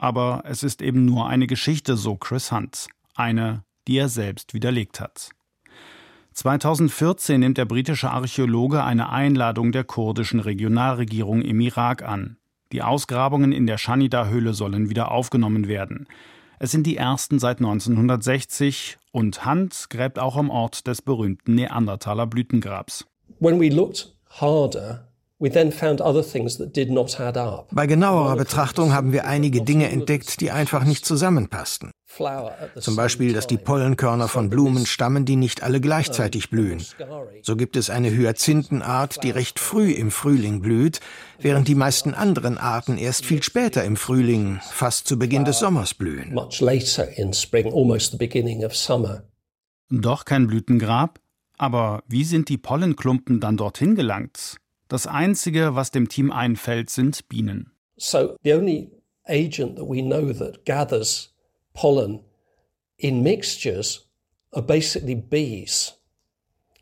Aber 0.00 0.44
es 0.46 0.62
ist 0.62 0.80
eben 0.80 1.04
nur 1.04 1.28
eine 1.28 1.46
Geschichte, 1.46 1.94
so 1.94 2.16
Chris 2.16 2.50
Hunt. 2.50 2.86
Eine, 3.14 3.64
die 3.86 3.98
er 3.98 4.08
selbst 4.08 4.54
widerlegt 4.54 4.98
hat. 4.98 5.28
2014 6.32 7.38
nimmt 7.38 7.58
der 7.58 7.66
britische 7.66 8.10
Archäologe 8.10 8.82
eine 8.82 9.10
Einladung 9.10 9.72
der 9.72 9.84
kurdischen 9.84 10.40
Regionalregierung 10.40 11.42
im 11.42 11.60
Irak 11.60 12.02
an. 12.02 12.38
Die 12.72 12.80
Ausgrabungen 12.80 13.52
in 13.52 13.66
der 13.66 13.76
Shanida-Höhle 13.76 14.54
sollen 14.54 14.88
wieder 14.88 15.10
aufgenommen 15.10 15.68
werden. 15.68 16.06
Es 16.58 16.70
sind 16.70 16.86
die 16.86 16.96
ersten 16.96 17.38
seit 17.38 17.58
1960 17.58 18.96
und 19.12 19.44
Hunt 19.44 19.90
gräbt 19.90 20.18
auch 20.18 20.36
am 20.38 20.48
Ort 20.48 20.86
des 20.86 21.02
berühmten 21.02 21.56
Neandertaler 21.56 22.26
Blütengrabs. 22.26 23.06
When 23.38 23.60
we 23.60 23.68
looked 23.68 24.14
harder 24.30 25.09
bei 27.72 27.86
genauerer 27.86 28.36
Betrachtung 28.36 28.92
haben 28.92 29.12
wir 29.12 29.24
einige 29.24 29.62
Dinge 29.62 29.90
entdeckt, 29.90 30.40
die 30.42 30.50
einfach 30.50 30.84
nicht 30.84 31.06
zusammenpassten. 31.06 31.92
Zum 32.78 32.96
Beispiel, 32.96 33.32
dass 33.32 33.46
die 33.46 33.56
Pollenkörner 33.56 34.28
von 34.28 34.50
Blumen 34.50 34.84
stammen, 34.84 35.24
die 35.24 35.36
nicht 35.36 35.62
alle 35.62 35.80
gleichzeitig 35.80 36.50
blühen. 36.50 36.84
So 37.42 37.56
gibt 37.56 37.76
es 37.76 37.88
eine 37.88 38.10
Hyazinthenart, 38.10 39.22
die 39.22 39.30
recht 39.30 39.58
früh 39.58 39.92
im 39.92 40.10
Frühling 40.10 40.60
blüht, 40.60 41.00
während 41.38 41.68
die 41.68 41.74
meisten 41.74 42.12
anderen 42.12 42.58
Arten 42.58 42.98
erst 42.98 43.24
viel 43.24 43.42
später 43.42 43.82
im 43.84 43.96
Frühling, 43.96 44.60
fast 44.70 45.08
zu 45.08 45.18
Beginn 45.18 45.46
des 45.46 45.60
Sommers 45.60 45.94
blühen. 45.94 46.34
Doch 49.88 50.26
kein 50.26 50.46
Blütengrab? 50.48 51.18
Aber 51.56 52.02
wie 52.06 52.24
sind 52.24 52.48
die 52.48 52.58
Pollenklumpen 52.58 53.40
dann 53.40 53.56
dorthin 53.56 53.94
gelangt? 53.94 54.59
Das 54.90 55.06
Einzige, 55.06 55.76
was 55.76 55.92
dem 55.92 56.08
Team 56.08 56.32
einfällt, 56.32 56.90
sind 56.90 57.28
Bienen. 57.28 57.70
So 57.96 58.34
the 58.42 58.54
only 58.54 58.90
agent 59.24 59.76
that 59.76 59.88
we 59.88 60.02
know 60.02 60.32
that 60.32 60.64
gathers 60.66 61.32
pollen 61.74 62.24
in 62.96 63.22
mixtures 63.22 64.10
are 64.50 64.66
basically 64.66 65.14
bees. 65.14 65.94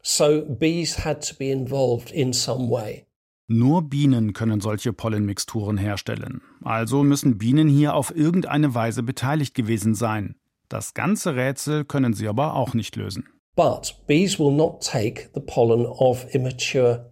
So 0.02 0.40
bees 0.40 1.04
had 1.04 1.20
to 1.28 1.34
be 1.34 1.50
involved 1.50 2.10
in 2.10 2.32
some 2.32 2.70
way. 2.70 3.04
Nur 3.46 3.82
Bienen 3.82 4.32
können 4.32 4.62
solche 4.62 4.94
Pollenmixturen 4.94 5.76
herstellen. 5.76 6.40
Also 6.64 7.02
müssen 7.02 7.36
Bienen 7.36 7.68
hier 7.68 7.92
auf 7.92 8.16
irgendeine 8.16 8.74
Weise 8.74 9.02
beteiligt 9.02 9.54
gewesen 9.54 9.94
sein. 9.94 10.36
Das 10.70 10.94
ganze 10.94 11.36
Rätsel 11.36 11.84
können 11.84 12.14
sie 12.14 12.26
aber 12.26 12.54
auch 12.54 12.72
nicht 12.72 12.96
lösen. 12.96 13.28
But 13.54 13.94
bees 14.06 14.38
will 14.38 14.52
not 14.52 14.82
take 14.82 15.28
the 15.34 15.40
pollen 15.40 15.84
of 15.84 16.26
immature 16.34 17.10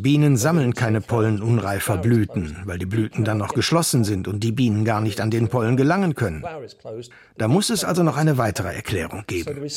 Bienen 0.00 0.36
sammeln 0.36 0.74
keine 0.74 1.00
Pollen 1.00 1.42
unreifer 1.42 1.98
Blüten, 1.98 2.56
weil 2.64 2.78
die 2.78 2.86
Blüten 2.86 3.24
dann 3.24 3.38
noch 3.38 3.54
geschlossen 3.54 4.04
sind 4.04 4.26
und 4.26 4.40
die 4.40 4.52
Bienen 4.52 4.84
gar 4.84 5.00
nicht 5.00 5.20
an 5.20 5.30
den 5.30 5.48
Pollen 5.48 5.76
gelangen 5.76 6.14
können. 6.14 6.44
Da 7.36 7.48
muss 7.48 7.70
es 7.70 7.84
also 7.84 8.02
noch 8.02 8.16
eine 8.16 8.38
weitere 8.38 8.74
Erklärung 8.74 9.24
geben. 9.26 9.68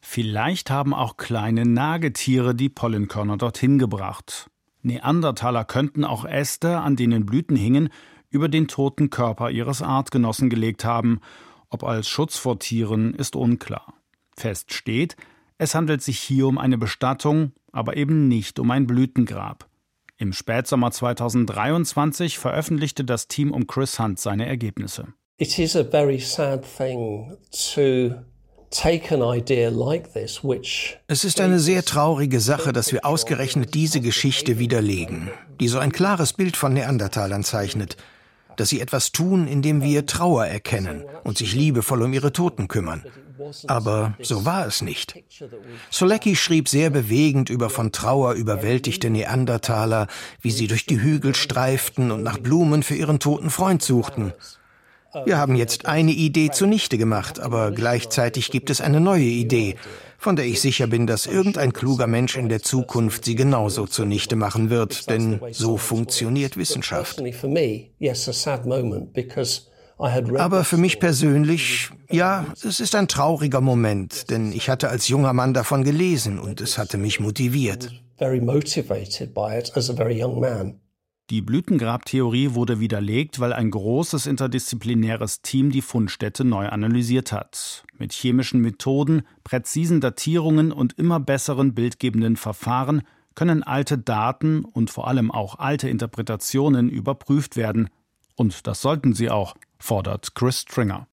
Vielleicht 0.00 0.70
haben 0.70 0.92
auch 0.92 1.16
kleine 1.16 1.64
Nagetiere 1.64 2.54
die 2.54 2.68
Pollenkörner 2.68 3.38
dorthin 3.38 3.78
gebracht. 3.78 4.50
Neandertaler 4.82 5.64
könnten 5.64 6.04
auch 6.04 6.26
Äste, 6.26 6.78
an 6.80 6.96
denen 6.96 7.24
Blüten 7.24 7.56
hingen, 7.56 7.88
über 8.28 8.48
den 8.48 8.68
toten 8.68 9.08
Körper 9.08 9.50
ihres 9.50 9.80
Artgenossen 9.80 10.50
gelegt 10.50 10.84
haben. 10.84 11.20
Ob 11.70 11.84
als 11.84 12.08
Schutz 12.08 12.36
vor 12.36 12.58
Tieren 12.58 13.14
ist 13.14 13.34
unklar. 13.34 13.94
Fest 14.36 14.74
steht, 14.74 15.16
es 15.58 15.74
handelt 15.74 16.02
sich 16.02 16.18
hier 16.18 16.46
um 16.46 16.58
eine 16.58 16.78
Bestattung, 16.78 17.52
aber 17.72 17.96
eben 17.96 18.28
nicht 18.28 18.58
um 18.58 18.70
ein 18.70 18.86
Blütengrab. 18.86 19.68
Im 20.16 20.32
Spätsommer 20.32 20.90
2023 20.90 22.38
veröffentlichte 22.38 23.04
das 23.04 23.28
Team 23.28 23.52
um 23.52 23.66
Chris 23.66 23.98
Hunt 23.98 24.18
seine 24.18 24.46
Ergebnisse. 24.46 25.08
It 25.38 25.58
is 25.58 25.74
a 25.74 25.84
very 25.84 26.20
sad 26.20 26.64
thing 26.76 27.36
to 27.74 28.14
es 31.06 31.24
ist 31.24 31.40
eine 31.40 31.60
sehr 31.60 31.84
traurige 31.84 32.40
Sache, 32.40 32.72
dass 32.72 32.92
wir 32.92 33.06
ausgerechnet 33.06 33.74
diese 33.74 34.00
Geschichte 34.00 34.58
widerlegen, 34.58 35.30
die 35.60 35.68
so 35.68 35.78
ein 35.78 35.92
klares 35.92 36.32
Bild 36.32 36.56
von 36.56 36.72
Neandertalern 36.72 37.44
zeichnet, 37.44 37.96
dass 38.56 38.68
sie 38.68 38.80
etwas 38.80 39.12
tun, 39.12 39.46
indem 39.46 39.82
wir 39.82 40.06
Trauer 40.06 40.46
erkennen 40.46 41.04
und 41.22 41.38
sich 41.38 41.54
liebevoll 41.54 42.02
um 42.02 42.12
ihre 42.12 42.32
Toten 42.32 42.68
kümmern. 42.68 43.04
Aber 43.66 44.14
so 44.20 44.44
war 44.44 44.66
es 44.66 44.80
nicht. 44.80 45.16
Solecki 45.90 46.36
schrieb 46.36 46.68
sehr 46.68 46.90
bewegend 46.90 47.50
über 47.50 47.68
von 47.68 47.92
Trauer 47.92 48.34
überwältigte 48.34 49.10
Neandertaler, 49.10 50.06
wie 50.40 50.52
sie 50.52 50.66
durch 50.68 50.86
die 50.86 51.00
Hügel 51.00 51.34
streiften 51.34 52.10
und 52.10 52.22
nach 52.22 52.38
Blumen 52.38 52.82
für 52.82 52.94
ihren 52.94 53.18
toten 53.18 53.50
Freund 53.50 53.82
suchten. 53.82 54.32
Wir 55.24 55.38
haben 55.38 55.54
jetzt 55.54 55.86
eine 55.86 56.10
Idee 56.10 56.50
zunichte 56.50 56.98
gemacht, 56.98 57.40
aber 57.40 57.70
gleichzeitig 57.70 58.50
gibt 58.50 58.70
es 58.70 58.80
eine 58.80 59.00
neue 59.00 59.22
Idee, 59.22 59.76
von 60.18 60.36
der 60.36 60.46
ich 60.46 60.60
sicher 60.60 60.86
bin, 60.86 61.06
dass 61.06 61.26
irgendein 61.26 61.72
kluger 61.72 62.06
Mensch 62.06 62.36
in 62.36 62.48
der 62.48 62.62
Zukunft 62.62 63.24
sie 63.24 63.34
genauso 63.34 63.86
zunichte 63.86 64.36
machen 64.36 64.70
wird, 64.70 65.08
denn 65.08 65.40
so 65.52 65.76
funktioniert 65.76 66.56
Wissenschaft. 66.56 67.22
Aber 69.98 70.64
für 70.64 70.76
mich 70.76 70.98
persönlich, 70.98 71.90
ja, 72.10 72.46
es 72.64 72.80
ist 72.80 72.94
ein 72.94 73.06
trauriger 73.06 73.60
Moment, 73.60 74.30
denn 74.30 74.52
ich 74.52 74.68
hatte 74.68 74.88
als 74.88 75.08
junger 75.08 75.32
Mann 75.32 75.54
davon 75.54 75.84
gelesen 75.84 76.40
und 76.40 76.60
es 76.60 76.78
hatte 76.78 76.98
mich 76.98 77.20
motiviert. 77.20 77.90
Very 78.18 78.40
motivated 78.40 79.34
by 79.34 79.56
it 79.58 79.72
as 79.76 79.90
a 79.90 79.94
very 79.94 80.20
young 80.20 80.40
man. 80.40 80.80
Die 81.30 81.40
Blütengrabtheorie 81.40 82.52
wurde 82.52 82.80
widerlegt, 82.80 83.40
weil 83.40 83.54
ein 83.54 83.70
großes 83.70 84.26
interdisziplinäres 84.26 85.40
Team 85.40 85.70
die 85.70 85.80
Fundstätte 85.80 86.44
neu 86.44 86.68
analysiert 86.68 87.32
hat. 87.32 87.84
Mit 87.98 88.12
chemischen 88.12 88.60
Methoden, 88.60 89.22
präzisen 89.42 90.02
Datierungen 90.02 90.70
und 90.70 90.92
immer 90.98 91.20
besseren 91.20 91.74
bildgebenden 91.74 92.36
Verfahren 92.36 93.02
können 93.34 93.62
alte 93.62 93.96
Daten 93.96 94.66
und 94.66 94.90
vor 94.90 95.08
allem 95.08 95.30
auch 95.30 95.58
alte 95.58 95.88
Interpretationen 95.88 96.90
überprüft 96.90 97.56
werden. 97.56 97.88
Und 98.36 98.66
das 98.66 98.82
sollten 98.82 99.14
sie 99.14 99.30
auch, 99.30 99.54
fordert 99.78 100.34
Chris 100.34 100.60
Stringer. 100.60 101.08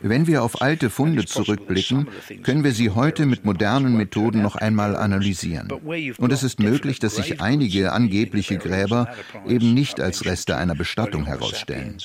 Wenn 0.00 0.26
wir 0.26 0.42
auf 0.42 0.62
alte 0.62 0.90
Funde 0.90 1.24
zurückblicken, 1.26 2.08
können 2.42 2.64
wir 2.64 2.72
sie 2.72 2.90
heute 2.90 3.26
mit 3.26 3.44
modernen 3.44 3.96
Methoden 3.96 4.42
noch 4.42 4.56
einmal 4.56 4.96
analysieren. 4.96 5.70
Und 6.18 6.32
es 6.32 6.42
ist 6.42 6.60
möglich, 6.60 6.98
dass 6.98 7.16
sich 7.16 7.40
einige 7.42 7.92
angebliche 7.92 8.56
Gräber 8.58 9.08
eben 9.46 9.74
nicht 9.74 10.00
als 10.00 10.24
Reste 10.24 10.56
einer 10.56 10.74
Bestattung 10.74 11.26
herausstellen. 11.26 11.98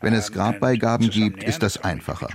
Wenn 0.00 0.14
es 0.14 0.32
Grabbeigaben 0.32 1.10
gibt, 1.10 1.42
ist 1.42 1.62
das 1.62 1.82
einfacher. 1.82 2.28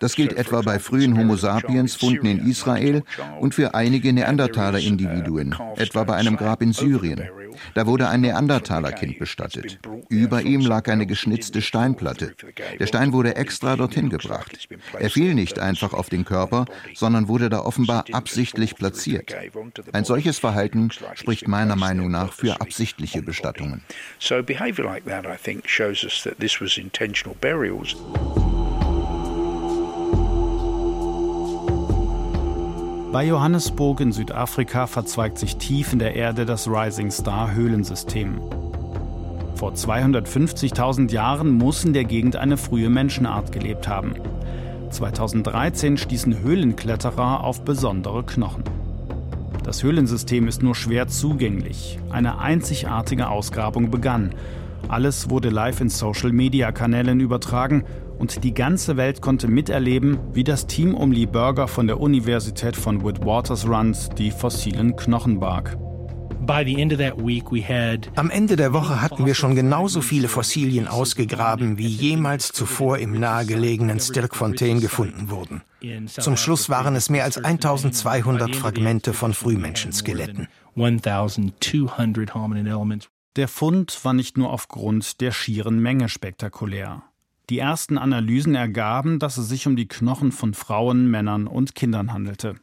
Das 0.00 0.16
gilt 0.16 0.32
etwa 0.32 0.62
bei 0.62 0.78
frühen 0.78 1.16
Homo 1.16 1.36
sapiens 1.36 1.94
Funden 1.94 2.26
in 2.26 2.48
Israel 2.48 3.02
und 3.38 3.54
für 3.54 3.74
einige 3.74 4.12
Neandertaler-Individuen, 4.12 5.54
etwa 5.76 6.04
bei 6.04 6.14
einem 6.14 6.36
Grab 6.36 6.62
in 6.62 6.72
Syrien. 6.72 7.28
Da 7.74 7.86
wurde 7.86 8.08
ein 8.08 8.20
Neandertaler-Kind 8.20 9.18
bestattet. 9.18 9.78
Über 10.08 10.42
ihm 10.42 10.60
lag 10.60 10.88
eine 10.88 11.06
geschnitzte 11.06 11.62
Steinplatte. 11.62 12.34
Der 12.78 12.86
Stein 12.86 13.12
wurde 13.12 13.36
extra 13.36 13.76
dorthin 13.76 14.10
gebracht. 14.10 14.68
Er 14.98 15.10
fiel 15.10 15.34
nicht 15.34 15.58
einfach 15.58 15.92
auf 15.92 16.08
den 16.08 16.24
Körper, 16.24 16.66
sondern 16.94 17.28
wurde 17.28 17.48
da 17.48 17.60
offenbar 17.60 18.04
absichtlich 18.12 18.74
platziert. 18.76 19.34
Ein 19.92 20.04
solches 20.04 20.38
Verhalten 20.38 20.90
spricht 21.14 21.48
meiner 21.48 21.76
Meinung 21.76 22.10
nach 22.10 22.32
für 22.32 22.60
absichtliche 22.60 23.22
Bestattungen. 23.22 23.82
So 24.18 24.42
behavior 24.42 24.86
like 24.86 25.04
that, 25.04 25.26
I 25.26 25.36
think, 25.36 25.68
shows 25.68 26.04
us 26.04 26.22
that 26.22 26.38
this 26.38 26.60
was 26.60 26.76
intentional 26.76 27.36
burials. 27.40 27.96
Bei 33.10 33.24
Johannesburg 33.24 34.00
in 34.00 34.12
Südafrika 34.12 34.86
verzweigt 34.86 35.38
sich 35.38 35.56
tief 35.56 35.94
in 35.94 35.98
der 35.98 36.14
Erde 36.14 36.44
das 36.44 36.68
Rising 36.68 37.10
Star 37.10 37.54
Höhlensystem. 37.54 38.38
Vor 39.54 39.72
250.000 39.72 41.10
Jahren 41.10 41.56
muss 41.56 41.86
in 41.86 41.94
der 41.94 42.04
Gegend 42.04 42.36
eine 42.36 42.58
frühe 42.58 42.90
Menschenart 42.90 43.50
gelebt 43.50 43.88
haben. 43.88 44.14
2013 44.90 45.96
stießen 45.96 46.40
Höhlenkletterer 46.40 47.44
auf 47.44 47.64
besondere 47.64 48.24
Knochen. 48.24 48.64
Das 49.64 49.82
Höhlensystem 49.82 50.46
ist 50.46 50.62
nur 50.62 50.74
schwer 50.74 51.08
zugänglich. 51.08 51.98
Eine 52.10 52.40
einzigartige 52.40 53.30
Ausgrabung 53.30 53.90
begann. 53.90 54.34
Alles 54.88 55.30
wurde 55.30 55.48
live 55.48 55.80
in 55.80 55.88
Social-Media-Kanälen 55.88 57.20
übertragen 57.20 57.84
und 58.18 58.44
die 58.44 58.54
ganze 58.54 58.96
Welt 58.96 59.20
konnte 59.22 59.48
miterleben, 59.48 60.18
wie 60.32 60.44
das 60.44 60.66
Team 60.66 60.94
um 60.94 61.12
Lee 61.12 61.26
Burger 61.26 61.68
von 61.68 61.86
der 61.86 62.00
Universität 62.00 62.76
von 62.76 63.04
Witwatersrand 63.04 64.18
die 64.18 64.30
fossilen 64.30 64.96
Knochen 64.96 65.40
barg. 65.40 65.76
Am 68.16 68.30
Ende 68.30 68.56
der 68.56 68.72
Woche 68.72 69.02
hatten 69.02 69.26
wir 69.26 69.34
schon 69.34 69.54
genauso 69.54 70.00
viele 70.00 70.28
Fossilien 70.28 70.88
ausgegraben, 70.88 71.76
wie 71.76 71.86
jemals 71.86 72.52
zuvor 72.52 72.98
im 72.98 73.20
nahegelegenen 73.20 74.00
Stirkfontein 74.00 74.80
gefunden 74.80 75.28
wurden. 75.28 75.62
Zum 76.06 76.38
Schluss 76.38 76.70
waren 76.70 76.96
es 76.96 77.10
mehr 77.10 77.24
als 77.24 77.36
1200 77.36 78.56
Fragmente 78.56 79.12
von 79.12 79.34
Frühmenschenskeletten. 79.34 80.48
Der 83.36 83.48
Fund 83.48 84.04
war 84.04 84.14
nicht 84.14 84.38
nur 84.38 84.50
aufgrund 84.50 85.20
der 85.20 85.32
schieren 85.32 85.80
Menge 85.80 86.08
spektakulär. 86.08 87.02
Die 87.50 87.58
ersten 87.58 87.96
Analysen 87.96 88.54
ergaben, 88.54 89.18
dass 89.18 89.38
es 89.38 89.48
sich 89.48 89.66
um 89.66 89.74
die 89.74 89.88
Knochen 89.88 90.32
von 90.32 90.52
Frauen, 90.52 91.10
Männern 91.10 91.46
und 91.46 91.74
Kindern 91.74 92.12
handelte. 92.12 92.56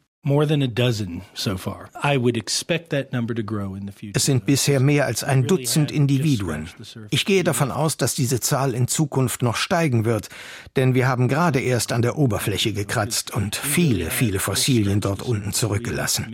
Es 4.13 4.25
sind 4.25 4.45
bisher 4.45 4.79
mehr 4.79 5.05
als 5.05 5.23
ein 5.23 5.47
Dutzend 5.47 5.91
Individuen. 5.91 6.69
Ich 7.09 7.25
gehe 7.25 7.43
davon 7.43 7.71
aus, 7.71 7.97
dass 7.97 8.15
diese 8.15 8.39
Zahl 8.39 8.73
in 8.75 8.87
Zukunft 8.87 9.41
noch 9.41 9.55
steigen 9.55 10.05
wird, 10.05 10.29
denn 10.75 10.93
wir 10.93 11.07
haben 11.07 11.27
gerade 11.27 11.59
erst 11.59 11.91
an 11.91 12.03
der 12.03 12.17
Oberfläche 12.17 12.73
gekratzt 12.73 13.33
und 13.35 13.55
viele, 13.55 14.11
viele 14.11 14.39
Fossilien 14.39 15.01
dort 15.01 15.23
unten 15.23 15.51
zurückgelassen. 15.51 16.25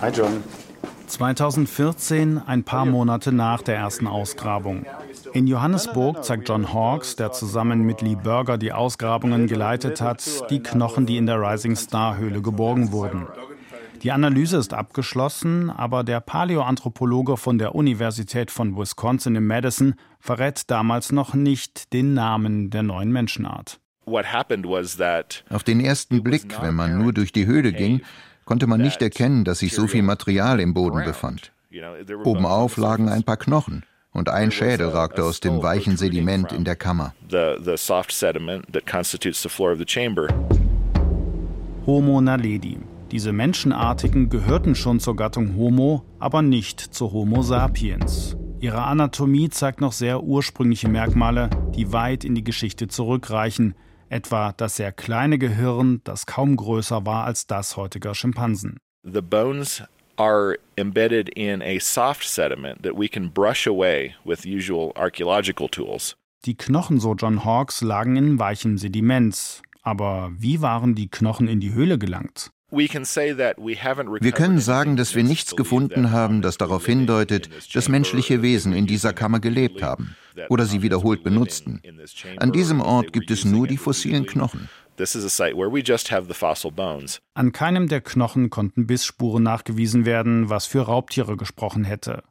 Hi 0.00 0.10
John. 0.12 0.42
2014, 1.06 2.38
ein 2.38 2.64
paar 2.64 2.86
Monate 2.86 3.32
nach 3.32 3.62
der 3.62 3.76
ersten 3.76 4.06
Ausgrabung. 4.06 4.86
In 5.32 5.46
Johannesburg 5.46 6.24
zeigt 6.24 6.48
John 6.48 6.72
Hawkes, 6.72 7.16
der 7.16 7.32
zusammen 7.32 7.82
mit 7.82 8.00
Lee 8.02 8.16
Burger 8.16 8.58
die 8.58 8.72
Ausgrabungen 8.72 9.46
geleitet 9.46 10.00
hat, 10.00 10.50
die 10.50 10.62
Knochen, 10.62 11.06
die 11.06 11.16
in 11.16 11.26
der 11.26 11.40
Rising 11.40 11.76
Star 11.76 12.16
Höhle 12.16 12.42
geborgen 12.42 12.92
wurden. 12.92 13.26
Die 14.02 14.12
Analyse 14.12 14.58
ist 14.58 14.74
abgeschlossen, 14.74 15.70
aber 15.70 16.04
der 16.04 16.20
Paläoanthropologe 16.20 17.36
von 17.36 17.56
der 17.56 17.74
Universität 17.74 18.50
von 18.50 18.76
Wisconsin 18.76 19.36
in 19.36 19.46
Madison 19.46 19.94
verrät 20.20 20.70
damals 20.70 21.10
noch 21.10 21.32
nicht 21.32 21.92
den 21.92 22.12
Namen 22.12 22.68
der 22.68 22.82
neuen 22.82 23.10
Menschenart. 23.10 23.80
Auf 25.48 25.64
den 25.64 25.80
ersten 25.80 26.22
Blick, 26.22 26.60
wenn 26.60 26.74
man 26.74 26.98
nur 26.98 27.14
durch 27.14 27.32
die 27.32 27.46
Höhle 27.46 27.72
ging, 27.72 28.02
konnte 28.44 28.66
man 28.66 28.80
nicht 28.80 29.02
erkennen, 29.02 29.44
dass 29.44 29.60
sich 29.60 29.74
so 29.74 29.86
viel 29.86 30.02
Material 30.02 30.60
im 30.60 30.74
Boden 30.74 31.04
befand. 31.04 31.52
Obenauf 32.24 32.76
lagen 32.76 33.08
ein 33.08 33.24
paar 33.24 33.36
Knochen 33.36 33.84
und 34.12 34.28
ein 34.28 34.50
Schädel 34.50 34.88
ragte 34.88 35.24
aus 35.24 35.40
dem 35.40 35.62
weichen 35.62 35.96
Sediment 35.96 36.52
in 36.52 36.64
der 36.64 36.76
Kammer. 36.76 37.14
Homo 41.86 42.20
naledi. 42.20 42.78
Diese 43.10 43.32
Menschenartigen 43.32 44.30
gehörten 44.30 44.74
schon 44.74 45.00
zur 45.00 45.16
Gattung 45.16 45.56
Homo, 45.56 46.04
aber 46.18 46.42
nicht 46.42 46.80
zu 46.80 47.12
Homo 47.12 47.42
sapiens. 47.42 48.36
Ihre 48.60 48.82
Anatomie 48.82 49.50
zeigt 49.50 49.80
noch 49.80 49.92
sehr 49.92 50.22
ursprüngliche 50.22 50.88
Merkmale, 50.88 51.50
die 51.76 51.92
weit 51.92 52.24
in 52.24 52.34
die 52.34 52.44
Geschichte 52.44 52.88
zurückreichen, 52.88 53.74
etwa 54.14 54.52
das 54.56 54.76
sehr 54.76 54.92
kleine 54.92 55.38
Gehirn, 55.38 56.00
das 56.04 56.24
kaum 56.26 56.54
größer 56.56 57.04
war 57.04 57.24
als 57.24 57.48
das 57.48 57.76
heutiger 57.76 58.14
Schimpansen. 58.14 58.78
The 59.02 59.20
bones 59.20 59.82
are 60.16 60.56
embedded 60.76 61.28
in 61.30 61.60
a 61.60 61.80
soft 61.80 62.22
sediment 62.28 62.82
that 62.84 62.96
we 62.96 63.08
can 63.08 63.30
brush 63.30 63.66
away 63.66 64.14
with 64.24 64.46
usual 64.46 64.92
archaeological 64.94 65.68
tools. 65.68 66.16
Die 66.46 66.54
Knochen, 66.54 67.00
so 67.00 67.14
John 67.14 67.44
Hawkes, 67.44 67.80
lagen 67.80 68.16
in 68.16 68.38
weichem 68.38 68.78
Sediment. 68.78 69.62
Aber 69.82 70.30
wie 70.38 70.62
waren 70.62 70.94
die 70.94 71.08
Knochen 71.08 71.48
in 71.48 71.58
die 71.58 71.72
Höhle 71.72 71.98
gelangt? 71.98 72.50
Wir 72.70 74.32
können 74.32 74.58
sagen, 74.58 74.96
dass 74.96 75.14
wir 75.14 75.22
nichts 75.22 75.54
gefunden 75.54 76.10
haben, 76.10 76.42
das 76.42 76.58
darauf 76.58 76.86
hindeutet, 76.86 77.48
dass 77.74 77.88
menschliche 77.88 78.42
Wesen 78.42 78.72
in 78.72 78.86
dieser 78.86 79.12
Kammer 79.12 79.40
gelebt 79.40 79.82
haben 79.82 80.16
oder 80.48 80.66
sie 80.66 80.82
wiederholt 80.82 81.22
benutzten. 81.22 81.80
An 82.38 82.52
diesem 82.52 82.80
Ort 82.80 83.12
gibt 83.12 83.30
es 83.30 83.44
nur 83.44 83.66
die 83.66 83.76
fossilen 83.76 84.26
Knochen. 84.26 84.68
An 87.34 87.52
keinem 87.52 87.88
der 87.88 88.00
Knochen 88.00 88.50
konnten 88.50 88.86
Bissspuren 88.86 89.42
nachgewiesen 89.42 90.06
werden, 90.06 90.50
was 90.50 90.66
für 90.66 90.82
Raubtiere 90.82 91.36
gesprochen 91.36 91.84
hätte. 91.84 92.22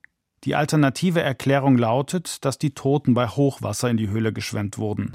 Die 0.45 0.55
alternative 0.55 1.21
Erklärung 1.21 1.77
lautet, 1.77 2.43
dass 2.43 2.57
die 2.57 2.73
Toten 2.73 3.13
bei 3.13 3.27
Hochwasser 3.27 3.89
in 3.89 3.97
die 3.97 4.09
Höhle 4.09 4.33
geschwemmt 4.33 4.77
wurden. 4.77 5.11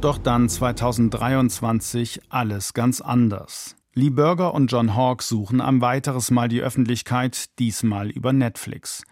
Doch 0.00 0.16
dann 0.16 0.48
2023 0.48 2.22
alles 2.30 2.72
ganz 2.72 3.02
anders. 3.02 3.76
Lee 3.92 4.08
Burger 4.08 4.54
und 4.54 4.72
John 4.72 4.96
Hawke 4.96 5.22
suchen 5.22 5.60
ein 5.60 5.82
weiteres 5.82 6.30
Mal 6.30 6.48
die 6.48 6.62
Öffentlichkeit, 6.62 7.58
diesmal 7.58 8.08
über 8.08 8.32
Netflix. 8.32 9.02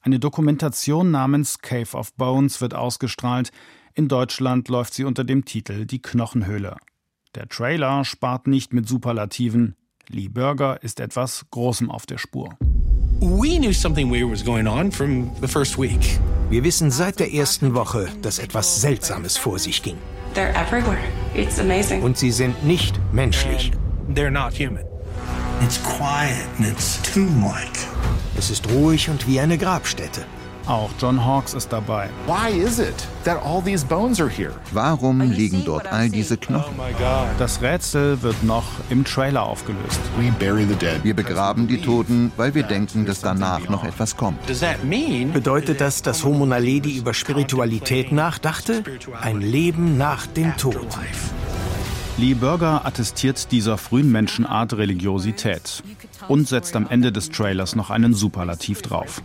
Eine 0.00 0.18
Dokumentation 0.18 1.10
namens 1.10 1.58
Cave 1.58 1.94
of 1.94 2.14
Bones 2.14 2.62
wird 2.62 2.72
ausgestrahlt. 2.72 3.50
In 3.92 4.08
Deutschland 4.08 4.68
läuft 4.68 4.94
sie 4.94 5.04
unter 5.04 5.22
dem 5.22 5.44
Titel 5.44 5.84
Die 5.84 6.00
Knochenhöhle. 6.00 6.76
Der 7.34 7.48
Trailer 7.48 8.06
spart 8.06 8.46
nicht 8.46 8.72
mit 8.72 8.88
Superlativen. 8.88 9.76
Lee 10.08 10.28
Burger 10.28 10.82
ist 10.82 11.00
etwas 11.00 11.44
Großem 11.50 11.90
auf 11.90 12.06
der 12.06 12.16
Spur. 12.16 12.56
Wir 16.48 16.64
wissen 16.64 16.90
seit 16.90 17.20
der 17.20 17.34
ersten 17.34 17.74
Woche, 17.74 18.08
dass 18.22 18.38
etwas 18.38 18.80
Seltsames 18.80 19.36
vor 19.36 19.58
sich 19.58 19.82
ging. 19.82 19.98
Und 22.02 22.18
sie 22.18 22.30
sind 22.30 22.64
nicht 22.64 22.98
menschlich. 23.12 23.72
They're 24.14 24.30
not 24.30 24.52
human. 24.52 24.84
It's 25.62 25.80
quiet 25.82 26.46
and 26.58 26.68
it's 26.68 27.00
tomb-like. 27.02 27.78
Es 28.36 28.50
ist 28.50 28.68
ruhig 28.70 29.10
und 29.10 29.26
wie 29.26 29.40
eine 29.40 29.58
Grabstätte. 29.58 30.24
Auch 30.68 30.90
John 31.00 31.24
Hawkes 31.24 31.54
ist 31.54 31.72
dabei. 31.72 32.10
Warum 34.72 35.20
liegen 35.22 35.64
dort 35.64 35.90
all 35.90 36.10
diese 36.10 36.36
Knochen? 36.36 36.74
Oh 36.78 37.26
das 37.38 37.62
Rätsel 37.62 38.20
wird 38.20 38.42
noch 38.44 38.64
im 38.90 39.04
Trailer 39.04 39.44
aufgelöst. 39.44 40.00
Wir 41.02 41.16
begraben 41.16 41.68
die 41.68 41.80
Toten, 41.80 42.32
weil 42.36 42.54
wir 42.54 42.64
denken, 42.64 43.06
dass 43.06 43.22
danach 43.22 43.70
noch 43.70 43.82
etwas 43.82 44.18
kommt. 44.18 44.40
Bedeutet 45.32 45.80
das, 45.80 46.02
dass 46.02 46.24
Homo 46.24 46.44
naledi 46.44 46.98
über 46.98 47.14
Spiritualität 47.14 48.12
nachdachte? 48.12 48.84
Ein 49.22 49.40
Leben 49.40 49.96
nach 49.96 50.26
dem 50.26 50.54
Tod. 50.58 50.86
Lee 52.18 52.34
Burger 52.34 52.84
attestiert 52.84 53.52
dieser 53.52 53.78
frühen 53.78 54.12
Menschenart 54.12 54.74
Religiosität 54.74 55.82
und 56.26 56.46
setzt 56.46 56.76
am 56.76 56.86
Ende 56.90 57.10
des 57.10 57.30
Trailers 57.30 57.74
noch 57.74 57.90
einen 57.90 58.12
Superlativ 58.12 58.82
drauf. 58.82 59.22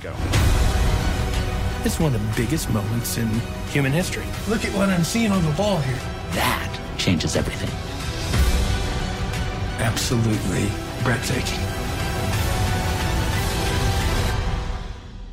It's 1.85 1.99
one 1.99 2.15
of 2.15 2.21
the 2.21 2.41
biggest 2.41 2.69
moments 2.71 3.17
in 3.17 3.29
human 3.71 3.91
history. 3.91 4.25
Look 4.47 4.63
at 4.65 4.71
what 4.75 4.89
I'm 4.89 5.03
seeing 5.03 5.31
on 5.31 5.41
the 5.43 5.61
wall 5.61 5.79
here. 5.81 5.99
That 6.33 6.69
changes 6.97 7.35
everything. 7.35 7.69
Absolutely 9.79 10.67
breathtaking. 11.03 11.59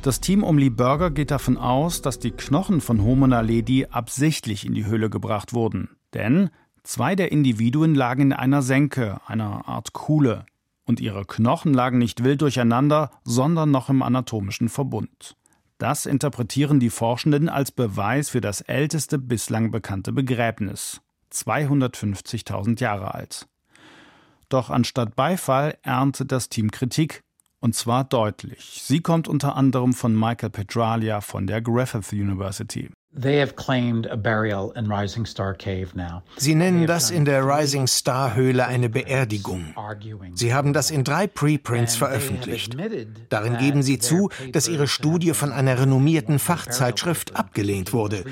Das 0.01 0.19
Team 0.19 0.43
um 0.43 0.57
Lee 0.57 0.69
Burger 0.69 1.11
geht 1.11 1.31
davon 1.31 1.57
aus, 1.57 2.01
dass 2.01 2.19
die 2.19 2.31
Knochen 2.31 2.81
von 2.81 3.03
Homo 3.03 3.27
naledi 3.27 3.85
absichtlich 3.91 4.65
in 4.65 4.73
die 4.73 4.85
Höhle 4.85 5.09
gebracht 5.09 5.53
wurden. 5.53 5.89
Denn 6.13 6.49
Zwei 6.83 7.15
der 7.15 7.31
Individuen 7.31 7.93
lagen 7.93 8.21
in 8.23 8.33
einer 8.33 8.63
Senke, 8.63 9.21
einer 9.27 9.67
Art 9.67 9.93
Kuhle, 9.93 10.45
und 10.83 10.99
ihre 10.99 11.25
Knochen 11.25 11.73
lagen 11.73 11.99
nicht 11.99 12.23
wild 12.23 12.41
durcheinander, 12.41 13.11
sondern 13.23 13.69
noch 13.69 13.89
im 13.89 14.01
anatomischen 14.01 14.67
Verbund. 14.67 15.37
Das 15.81 16.05
interpretieren 16.05 16.79
die 16.79 16.91
Forschenden 16.91 17.49
als 17.49 17.71
Beweis 17.71 18.29
für 18.29 18.39
das 18.39 18.61
älteste 18.61 19.17
bislang 19.17 19.71
bekannte 19.71 20.11
Begräbnis, 20.11 21.01
250.000 21.33 22.79
Jahre 22.79 23.15
alt. 23.15 23.47
Doch 24.47 24.69
anstatt 24.69 25.15
Beifall 25.15 25.79
erntet 25.81 26.31
das 26.31 26.49
Team 26.49 26.69
Kritik, 26.69 27.23
und 27.61 27.73
zwar 27.73 28.03
deutlich. 28.03 28.83
Sie 28.83 29.01
kommt 29.01 29.27
unter 29.27 29.55
anderem 29.55 29.93
von 29.93 30.13
Michael 30.13 30.51
Petralia 30.51 31.19
von 31.19 31.47
der 31.47 31.63
Griffith 31.63 32.13
University. 32.13 32.91
Sie 36.37 36.55
nennen 36.55 36.87
das 36.87 37.11
in 37.11 37.25
der 37.25 37.45
Rising 37.45 37.85
Star 37.87 38.35
Höhle 38.35 38.65
eine 38.65 38.87
Beerdigung. 38.87 39.75
Sie 40.33 40.53
haben 40.53 40.71
das 40.71 40.91
in 40.91 41.03
drei 41.03 41.27
Preprints 41.27 41.97
veröffentlicht. 41.97 42.77
Darin 43.27 43.57
geben 43.57 43.83
sie 43.83 43.99
zu, 43.99 44.29
dass 44.53 44.69
ihre 44.69 44.87
Studie 44.87 45.33
von 45.33 45.51
einer 45.51 45.77
renommierten 45.77 46.39
Fachzeitschrift 46.39 47.35
abgelehnt 47.35 47.91
wurde. 47.91 48.23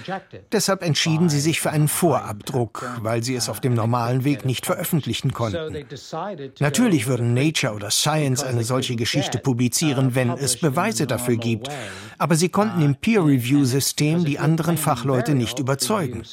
Deshalb 0.54 0.82
entschieden 0.82 1.28
sie 1.28 1.42
sich 1.42 1.60
für 1.60 1.72
einen 1.72 1.90
Vorabdruck, 1.90 2.90
weil 3.02 3.22
sie 3.22 3.36
es 3.36 3.50
auf 3.50 3.60
dem 3.60 3.74
normalen 3.74 4.24
Weg 4.24 4.46
nicht 4.46 4.66
veröffentlichen 4.66 5.34
konnten. 5.34 5.76
Natürlich 6.60 7.06
würden 7.06 7.34
Nature 7.34 7.74
oder 7.74 7.92
Science 7.92 8.44
eine 8.44 8.64
solche 8.64 8.96
Geschichte 8.96 9.40
publizieren, 9.40 10.16
wenn 10.16 10.30
es 10.30 10.58
Beweise 10.58 11.06
dafür 11.06 11.36
gibt. 11.36 11.70
Aber 12.18 12.36
sie 12.36 12.50
konnten 12.50 12.82
im 12.82 12.96
Peer-Review-System 12.96 14.26
die 14.26 14.40
anderen 14.40 14.69
anderen 14.70 14.84
Fachleute 14.84 15.36
nicht 15.36 15.60
überzeugen. 15.60 16.24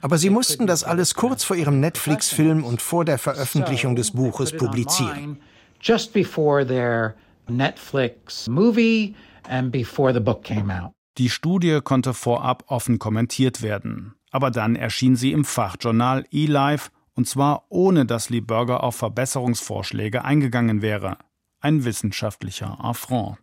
Aber 0.00 0.18
sie 0.18 0.30
mussten 0.30 0.66
das 0.66 0.84
alles 0.84 1.14
kurz 1.14 1.44
vor 1.44 1.56
ihrem 1.56 1.80
Netflix-Film 1.80 2.64
und 2.64 2.82
vor 2.82 3.04
der 3.04 3.18
Veröffentlichung 3.18 3.96
des 3.96 4.12
Buches 4.12 4.56
publizieren. 4.56 5.40
Just 5.80 6.12
before 6.12 6.66
their 6.66 7.14
Netflix 7.48 8.48
movie 8.48 9.14
and 9.48 9.72
before 9.72 10.12
the 10.12 10.20
book 10.20 10.44
came 10.44 10.72
out. 10.72 10.92
Die 11.18 11.30
Studie 11.30 11.80
konnte 11.82 12.14
vorab 12.14 12.64
offen 12.68 12.98
kommentiert 12.98 13.62
werden, 13.62 14.14
aber 14.30 14.50
dann 14.50 14.76
erschien 14.76 15.16
sie 15.16 15.32
im 15.32 15.44
Fachjournal 15.44 16.24
eLife 16.30 16.90
und 17.14 17.28
zwar 17.28 17.64
ohne 17.68 18.06
dass 18.06 18.30
Lee 18.30 18.40
Burger 18.40 18.82
auf 18.82 18.96
Verbesserungsvorschläge 18.96 20.24
eingegangen 20.24 20.82
wäre. 20.82 21.18
Ein 21.60 21.84
wissenschaftlicher 21.84 22.82
Affront. 22.82 23.38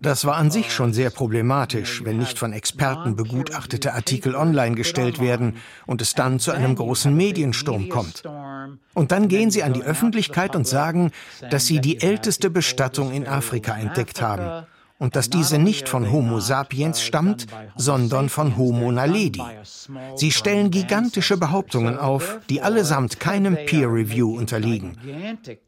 Das 0.00 0.24
war 0.24 0.36
an 0.36 0.50
sich 0.50 0.72
schon 0.72 0.94
sehr 0.94 1.10
problematisch, 1.10 2.02
wenn 2.04 2.16
nicht 2.16 2.38
von 2.38 2.54
Experten 2.54 3.16
begutachtete 3.16 3.92
Artikel 3.92 4.34
online 4.34 4.76
gestellt 4.76 5.20
werden 5.20 5.56
und 5.86 6.00
es 6.00 6.14
dann 6.14 6.38
zu 6.38 6.52
einem 6.52 6.74
großen 6.74 7.14
Mediensturm 7.14 7.90
kommt. 7.90 8.22
Und 8.94 9.12
dann 9.12 9.28
gehen 9.28 9.50
sie 9.50 9.62
an 9.62 9.74
die 9.74 9.82
Öffentlichkeit 9.82 10.56
und 10.56 10.66
sagen, 10.66 11.12
dass 11.50 11.66
sie 11.66 11.80
die 11.80 12.00
älteste 12.00 12.48
Bestattung 12.48 13.12
in 13.12 13.26
Afrika 13.26 13.76
entdeckt 13.76 14.22
haben 14.22 14.64
und 15.02 15.16
dass 15.16 15.28
diese 15.28 15.58
nicht 15.58 15.88
von 15.88 16.12
Homo 16.12 16.38
sapiens 16.38 17.02
stammt, 17.02 17.48
sondern 17.74 18.28
von 18.28 18.56
Homo 18.56 18.92
naledi. 18.92 19.42
Sie 20.14 20.30
stellen 20.30 20.70
gigantische 20.70 21.36
Behauptungen 21.36 21.98
auf, 21.98 22.38
die 22.48 22.62
allesamt 22.62 23.18
keinem 23.18 23.56
Peer 23.66 23.88
Review 23.88 24.38
unterliegen. 24.38 24.96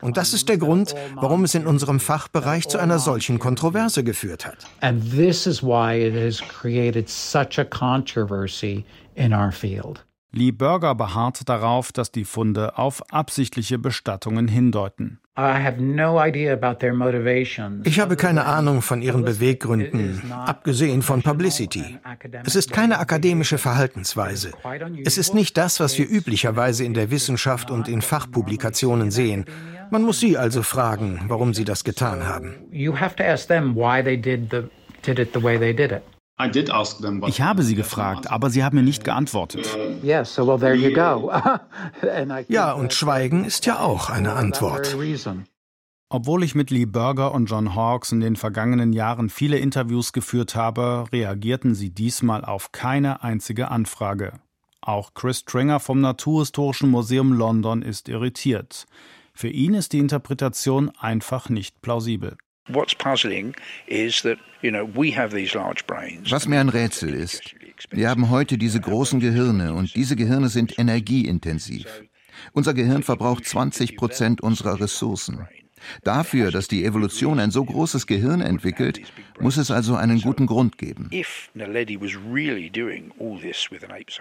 Und 0.00 0.18
das 0.18 0.34
ist 0.34 0.48
der 0.48 0.58
Grund, 0.58 0.94
warum 1.16 1.42
es 1.42 1.56
in 1.56 1.66
unserem 1.66 1.98
Fachbereich 1.98 2.68
zu 2.68 2.78
einer 2.78 3.00
solchen 3.00 3.40
Kontroverse 3.40 4.04
geführt 4.04 4.46
hat. 4.46 4.58
And 4.82 5.02
this 5.10 5.48
is 5.48 5.64
why 5.64 5.96
it 5.96 6.14
has 6.14 6.40
created 6.40 7.08
such 7.08 7.58
a 7.58 7.64
controversy 7.64 8.84
in 9.16 9.34
our 9.34 9.50
field. 9.50 10.04
Lee 10.34 10.50
Burger 10.50 10.94
beharrt 10.94 11.48
darauf, 11.48 11.92
dass 11.92 12.10
die 12.10 12.24
Funde 12.24 12.76
auf 12.76 13.02
absichtliche 13.12 13.78
Bestattungen 13.78 14.48
hindeuten. 14.48 15.20
Ich 15.36 15.42
habe 18.00 18.16
keine 18.16 18.44
Ahnung 18.44 18.82
von 18.82 19.02
ihren 19.02 19.24
Beweggründen, 19.24 20.30
abgesehen 20.30 21.02
von 21.02 21.22
Publicity. 21.22 21.98
Es 22.44 22.54
ist 22.54 22.72
keine 22.72 22.98
akademische 22.98 23.58
Verhaltensweise. 23.58 24.52
Es 25.04 25.18
ist 25.18 25.34
nicht 25.34 25.56
das, 25.56 25.80
was 25.80 25.98
wir 25.98 26.08
üblicherweise 26.08 26.84
in 26.84 26.94
der 26.94 27.10
Wissenschaft 27.10 27.70
und 27.70 27.88
in 27.88 28.00
Fachpublikationen 28.00 29.10
sehen. 29.10 29.44
Man 29.90 30.02
muss 30.02 30.20
sie 30.20 30.38
also 30.38 30.62
fragen, 30.62 31.22
warum 31.26 31.52
sie 31.52 31.64
das 31.64 31.82
getan 31.82 32.26
haben. 32.26 32.54
Ich 37.28 37.40
habe 37.40 37.62
sie 37.62 37.74
gefragt, 37.76 38.30
aber 38.30 38.50
sie 38.50 38.64
haben 38.64 38.76
mir 38.76 38.82
nicht 38.82 39.04
geantwortet. 39.04 39.68
Ja, 42.48 42.72
und 42.72 42.92
Schweigen 42.92 43.44
ist 43.44 43.66
ja 43.66 43.78
auch 43.78 44.10
eine 44.10 44.32
Antwort. 44.32 44.96
Obwohl 46.08 46.44
ich 46.44 46.54
mit 46.54 46.70
Lee 46.70 46.84
Burger 46.86 47.32
und 47.32 47.46
John 47.46 47.74
Hawkes 47.74 48.12
in 48.12 48.20
den 48.20 48.36
vergangenen 48.36 48.92
Jahren 48.92 49.30
viele 49.30 49.58
Interviews 49.58 50.12
geführt 50.12 50.54
habe, 50.54 51.06
reagierten 51.12 51.74
sie 51.74 51.90
diesmal 51.90 52.44
auf 52.44 52.72
keine 52.72 53.22
einzige 53.22 53.70
Anfrage. 53.70 54.34
Auch 54.80 55.14
Chris 55.14 55.38
Stringer 55.40 55.80
vom 55.80 56.00
Naturhistorischen 56.00 56.90
Museum 56.90 57.32
London 57.32 57.82
ist 57.82 58.08
irritiert. 58.08 58.86
Für 59.32 59.48
ihn 59.48 59.74
ist 59.74 59.92
die 59.92 59.98
Interpretation 59.98 60.90
einfach 60.98 61.48
nicht 61.48 61.80
plausibel. 61.80 62.36
Was 66.30 66.48
mir 66.48 66.60
ein 66.60 66.68
Rätsel 66.70 67.12
ist, 67.12 67.54
wir 67.90 68.08
haben 68.08 68.30
heute 68.30 68.56
diese 68.56 68.80
großen 68.80 69.20
Gehirne 69.20 69.74
und 69.74 69.94
diese 69.94 70.16
Gehirne 70.16 70.48
sind 70.48 70.78
energieintensiv. 70.78 71.86
Unser 72.52 72.72
Gehirn 72.72 73.02
verbraucht 73.02 73.44
20 73.44 73.96
Prozent 73.96 74.40
unserer 74.40 74.80
Ressourcen. 74.80 75.46
Dafür, 76.02 76.50
dass 76.50 76.68
die 76.68 76.84
Evolution 76.84 77.38
ein 77.40 77.50
so 77.50 77.64
großes 77.64 78.06
Gehirn 78.06 78.40
entwickelt, 78.40 79.00
muss 79.40 79.56
es 79.56 79.70
also 79.70 79.96
einen 79.96 80.20
guten 80.20 80.46
Grund 80.46 80.78
geben. 80.78 81.10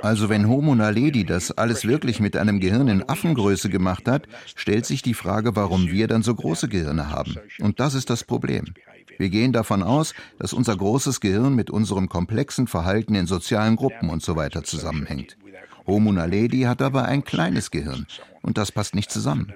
Also 0.01 0.29
wenn 0.29 0.47
Homo 0.47 0.75
naledi 0.75 1.25
das 1.25 1.51
alles 1.51 1.87
wirklich 1.87 2.19
mit 2.19 2.37
einem 2.37 2.59
Gehirn 2.59 2.87
in 2.87 3.07
Affengröße 3.07 3.69
gemacht 3.69 4.07
hat, 4.07 4.27
stellt 4.55 4.85
sich 4.85 5.01
die 5.01 5.13
Frage, 5.13 5.55
warum 5.55 5.89
wir 5.89 6.07
dann 6.07 6.23
so 6.23 6.33
große 6.33 6.67
Gehirne 6.67 7.09
haben. 7.09 7.35
Und 7.59 7.79
das 7.79 7.93
ist 7.93 8.09
das 8.09 8.23
Problem. 8.23 8.73
Wir 9.17 9.29
gehen 9.29 9.53
davon 9.53 9.83
aus, 9.83 10.13
dass 10.39 10.53
unser 10.53 10.75
großes 10.75 11.19
Gehirn 11.19 11.53
mit 11.53 11.69
unserem 11.69 12.09
komplexen 12.09 12.67
Verhalten 12.67 13.15
in 13.15 13.27
sozialen 13.27 13.75
Gruppen 13.75 14.09
und 14.09 14.23
so 14.23 14.35
weiter 14.35 14.63
zusammenhängt. 14.63 15.37
Homo 15.85 16.11
naledi 16.11 16.61
hat 16.61 16.81
aber 16.81 17.05
ein 17.05 17.23
kleines 17.23 17.69
Gehirn 17.69 18.07
und 18.41 18.57
das 18.57 18.71
passt 18.71 18.95
nicht 18.95 19.11
zusammen. 19.11 19.53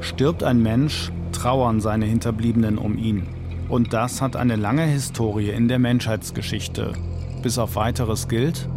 Stirbt 0.00 0.42
ein 0.42 0.62
Mensch, 0.62 1.10
trauern 1.32 1.80
seine 1.80 2.06
Hinterbliebenen 2.06 2.78
um 2.78 2.96
ihn. 2.96 3.28
Und 3.68 3.92
das 3.92 4.22
hat 4.22 4.36
eine 4.36 4.56
lange 4.56 4.84
Historie 4.84 5.50
in 5.50 5.68
der 5.68 5.78
Menschheitsgeschichte. 5.78 6.94
Bis 7.42 7.58
auf 7.58 7.76
weiteres 7.76 8.28
gilt, 8.28 8.68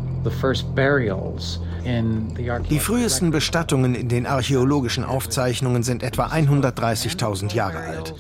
die 2.69 2.79
frühesten 2.79 3.31
Bestattungen 3.31 3.95
in 3.95 4.07
den 4.07 4.25
archäologischen 4.27 5.03
Aufzeichnungen 5.03 5.81
sind 5.83 6.03
etwa 6.03 6.27
130.000 6.27 7.55
Jahre 7.55 7.79
alt. 7.79 8.13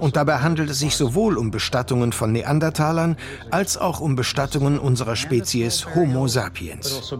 Und 0.00 0.16
dabei 0.16 0.38
handelt 0.38 0.68
es 0.70 0.78
sich 0.78 0.96
sowohl 0.96 1.38
um 1.38 1.50
Bestattungen 1.50 2.12
von 2.12 2.32
Neandertalern 2.32 3.16
als 3.50 3.78
auch 3.78 4.00
um 4.00 4.14
Bestattungen 4.14 4.78
unserer 4.78 5.16
Spezies 5.16 5.94
Homo 5.94 6.28
sapiens. 6.28 7.12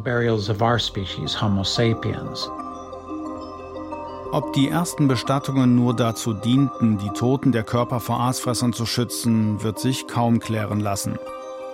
Ob 4.33 4.53
die 4.53 4.69
ersten 4.69 5.09
Bestattungen 5.09 5.75
nur 5.75 5.97
dazu 5.97 6.35
dienten, 6.35 6.99
die 6.99 7.11
Toten 7.11 7.51
der 7.51 7.65
Körper 7.65 7.99
vor 7.99 8.21
Aasfressern 8.21 8.73
zu 8.73 8.87
schützen, 8.87 9.63
wird 9.63 9.81
sich 9.81 10.07
kaum 10.07 10.39
klären 10.39 10.79
lassen. 10.79 11.19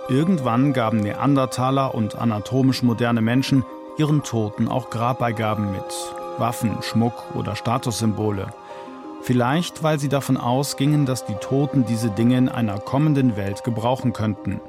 Irgendwann 0.09 0.73
gaben 0.73 1.01
Neandertaler 1.01 1.93
und 1.93 2.15
anatomisch 2.15 2.81
moderne 2.81 3.21
Menschen 3.21 3.63
ihren 3.97 4.23
Toten 4.23 4.67
auch 4.67 4.89
Grabbeigaben 4.89 5.71
mit, 5.71 5.83
Waffen, 6.37 6.77
Schmuck 6.81 7.35
oder 7.35 7.55
Statussymbole. 7.55 8.47
Vielleicht, 9.21 9.83
weil 9.83 9.99
sie 9.99 10.09
davon 10.09 10.37
ausgingen, 10.37 11.05
dass 11.05 11.25
die 11.25 11.35
Toten 11.35 11.85
diese 11.85 12.09
Dinge 12.09 12.37
in 12.37 12.49
einer 12.49 12.79
kommenden 12.79 13.35
Welt 13.35 13.63
gebrauchen 13.63 14.13
könnten. 14.13 14.61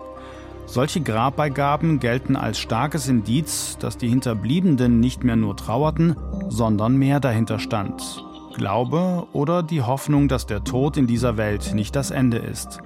Solche 0.67 1.01
Grabbeigaben 1.01 1.99
gelten 1.99 2.37
als 2.37 2.59
starkes 2.59 3.09
Indiz, 3.09 3.79
dass 3.79 3.97
die 3.97 4.09
Hinterbliebenen 4.09 5.01
nicht 5.01 5.25
mehr 5.25 5.37
nur 5.37 5.57
trauerten, 5.57 6.17
sondern 6.49 6.97
mehr 6.97 7.21
dahinter 7.21 7.59
stand. 7.59 8.23
Glaube 8.55 9.27
oder 9.33 9.63
die 9.63 9.83
Hoffnung, 9.83 10.29
dass 10.29 10.45
der 10.45 10.65
Tod 10.65 10.97
in 10.97 11.07
dieser 11.07 11.37
Welt 11.37 11.73
nicht 11.75 11.97
das 11.97 12.11
Ende 12.11 12.39
ist. 12.39 12.81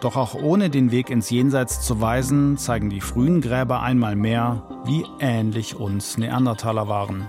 Doch 0.00 0.16
auch 0.16 0.34
ohne 0.34 0.70
den 0.70 0.92
Weg 0.92 1.10
ins 1.10 1.28
Jenseits 1.28 1.80
zu 1.82 2.00
weisen, 2.00 2.56
zeigen 2.56 2.88
die 2.88 3.00
frühen 3.00 3.40
Gräber 3.40 3.82
einmal 3.82 4.14
mehr, 4.14 4.62
wie 4.84 5.04
ähnlich 5.18 5.76
uns 5.76 6.16
Neandertaler 6.16 6.88
waren. 6.88 7.28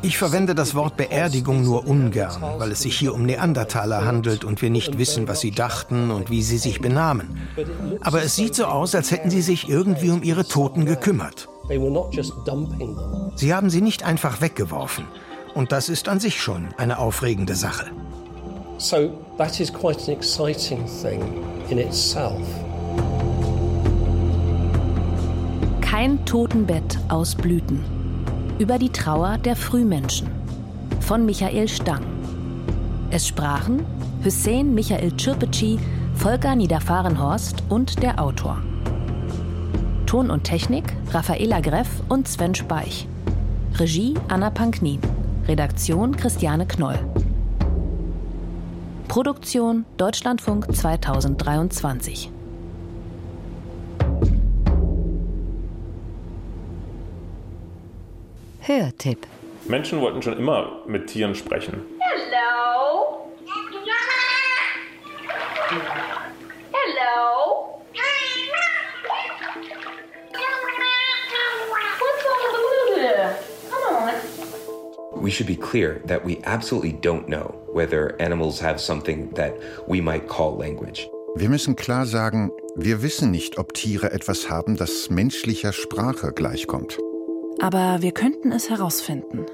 Ich 0.00 0.16
verwende 0.16 0.54
das 0.54 0.76
Wort 0.76 0.96
Beerdigung 0.96 1.64
nur 1.64 1.88
ungern, 1.88 2.40
weil 2.58 2.70
es 2.70 2.82
sich 2.82 2.96
hier 2.96 3.12
um 3.14 3.24
Neandertaler 3.24 4.04
handelt 4.04 4.44
und 4.44 4.62
wir 4.62 4.70
nicht 4.70 4.96
wissen, 4.96 5.26
was 5.26 5.40
sie 5.40 5.50
dachten 5.50 6.12
und 6.12 6.30
wie 6.30 6.42
sie 6.42 6.58
sich 6.58 6.80
benahmen. 6.80 7.48
Aber 8.00 8.22
es 8.22 8.36
sieht 8.36 8.54
so 8.54 8.66
aus, 8.66 8.94
als 8.94 9.10
hätten 9.10 9.30
sie 9.30 9.42
sich 9.42 9.68
irgendwie 9.68 10.10
um 10.10 10.22
ihre 10.22 10.46
Toten 10.46 10.84
gekümmert. 10.84 11.48
Sie 13.34 13.54
haben 13.54 13.70
sie 13.70 13.80
nicht 13.80 14.04
einfach 14.04 14.40
weggeworfen. 14.40 15.04
Und 15.54 15.72
das 15.72 15.88
ist 15.88 16.08
an 16.08 16.20
sich 16.20 16.40
schon 16.40 16.68
eine 16.76 16.98
aufregende 16.98 17.56
Sache. 17.56 17.86
So 18.78 19.10
that 19.38 19.58
is 19.58 19.72
quite 19.72 20.00
an 20.06 20.16
exciting 20.16 20.84
thing 21.02 21.20
in 21.68 21.78
itself. 21.78 22.46
Kein 25.98 26.24
Totenbett 26.26 26.96
aus 27.08 27.34
Blüten 27.34 27.80
über 28.60 28.78
die 28.78 28.90
Trauer 28.90 29.36
der 29.36 29.56
Frühmenschen 29.56 30.28
von 31.00 31.26
Michael 31.26 31.66
Stang. 31.66 32.04
Es 33.10 33.26
sprachen 33.26 33.84
Hussein 34.24 34.72
Michael 34.74 35.10
Çırpıcı, 35.16 35.76
Volker 36.14 36.54
Niederfahrenhorst 36.54 37.64
und 37.68 38.00
der 38.00 38.16
Autor. 38.20 38.58
Ton 40.06 40.30
und 40.30 40.44
Technik 40.44 40.84
Raffaela 41.12 41.58
Greff 41.58 41.90
und 42.08 42.28
Sven 42.28 42.54
Speich. 42.54 43.08
Regie 43.80 44.14
Anna 44.28 44.50
Panknin. 44.50 45.00
Redaktion 45.48 46.16
Christiane 46.16 46.66
Knoll. 46.66 46.98
Produktion 49.08 49.84
Deutschlandfunk 49.96 50.72
2023. 50.72 52.30
Hörtipp. 58.68 59.26
Menschen 59.66 60.00
wollten 60.02 60.20
schon 60.20 60.36
immer 60.36 60.82
mit 60.86 61.06
Tieren 61.06 61.34
sprechen. 61.34 61.80
Hello. 61.98 63.32
Hello. 66.72 67.74
We 75.20 75.30
should 75.30 75.46
be 75.46 75.56
clear 75.56 76.00
that 76.06 76.24
we 76.24 76.38
absolutely 76.44 76.92
don't 76.92 77.26
know 77.26 77.54
whether 77.72 78.14
animals 78.20 78.60
have 78.60 78.78
something 78.78 79.32
that 79.34 79.54
we 79.86 80.00
might 80.02 80.28
call 80.28 80.58
language. 80.58 81.08
Wir 81.36 81.48
müssen 81.48 81.74
klar 81.74 82.04
sagen, 82.04 82.50
wir 82.76 83.02
wissen 83.02 83.30
nicht, 83.30 83.58
ob 83.58 83.72
Tiere 83.72 84.12
etwas 84.12 84.50
haben, 84.50 84.76
das 84.76 85.08
menschlicher 85.10 85.72
Sprache 85.72 86.32
gleichkommt. 86.32 86.98
Aber 87.60 88.02
wir 88.02 88.12
könnten 88.12 88.52
es 88.52 88.70
herausfinden. 88.70 89.44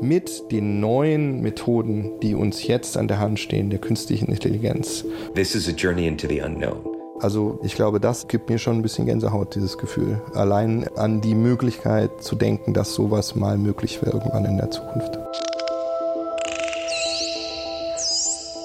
Mit 0.00 0.50
den 0.50 0.80
neuen 0.80 1.40
Methoden, 1.40 2.18
die 2.20 2.34
uns 2.34 2.66
jetzt 2.66 2.96
an 2.96 3.06
der 3.06 3.20
Hand 3.20 3.38
stehen, 3.38 3.70
der 3.70 3.78
künstlichen 3.78 4.26
Intelligenz. 4.26 5.04
This 5.36 5.54
is 5.54 5.68
a 5.68 5.70
journey 5.70 6.08
into 6.08 6.26
the 6.26 6.40
unknown. 6.40 6.84
Also 7.20 7.60
ich 7.62 7.76
glaube, 7.76 8.00
das 8.00 8.26
gibt 8.26 8.50
mir 8.50 8.58
schon 8.58 8.78
ein 8.78 8.82
bisschen 8.82 9.06
Gänsehaut, 9.06 9.54
dieses 9.54 9.78
Gefühl. 9.78 10.20
Allein 10.34 10.88
an 10.96 11.20
die 11.20 11.36
Möglichkeit 11.36 12.24
zu 12.24 12.34
denken, 12.34 12.74
dass 12.74 12.92
sowas 12.92 13.36
mal 13.36 13.56
möglich 13.56 14.02
wäre 14.02 14.16
irgendwann 14.16 14.44
in 14.46 14.56
der 14.56 14.72
Zukunft. 14.72 15.16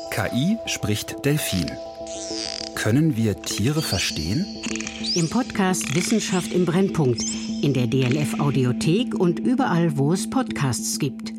KI 0.10 0.58
spricht 0.66 1.24
Delfin. 1.26 1.72
Können 2.74 3.16
wir 3.16 3.40
Tiere 3.40 3.84
verstehen? 3.84 4.48
Im 5.14 5.30
Podcast 5.30 5.96
Wissenschaft 5.96 6.52
im 6.52 6.66
Brennpunkt 6.66 7.22
in 7.62 7.74
der 7.74 7.88
DLF 7.88 8.40
Audiothek 8.40 9.14
und 9.14 9.40
überall, 9.40 9.98
wo 9.98 10.14
es 10.14 10.30
Podcasts 10.30 11.00
gibt. 11.00 11.34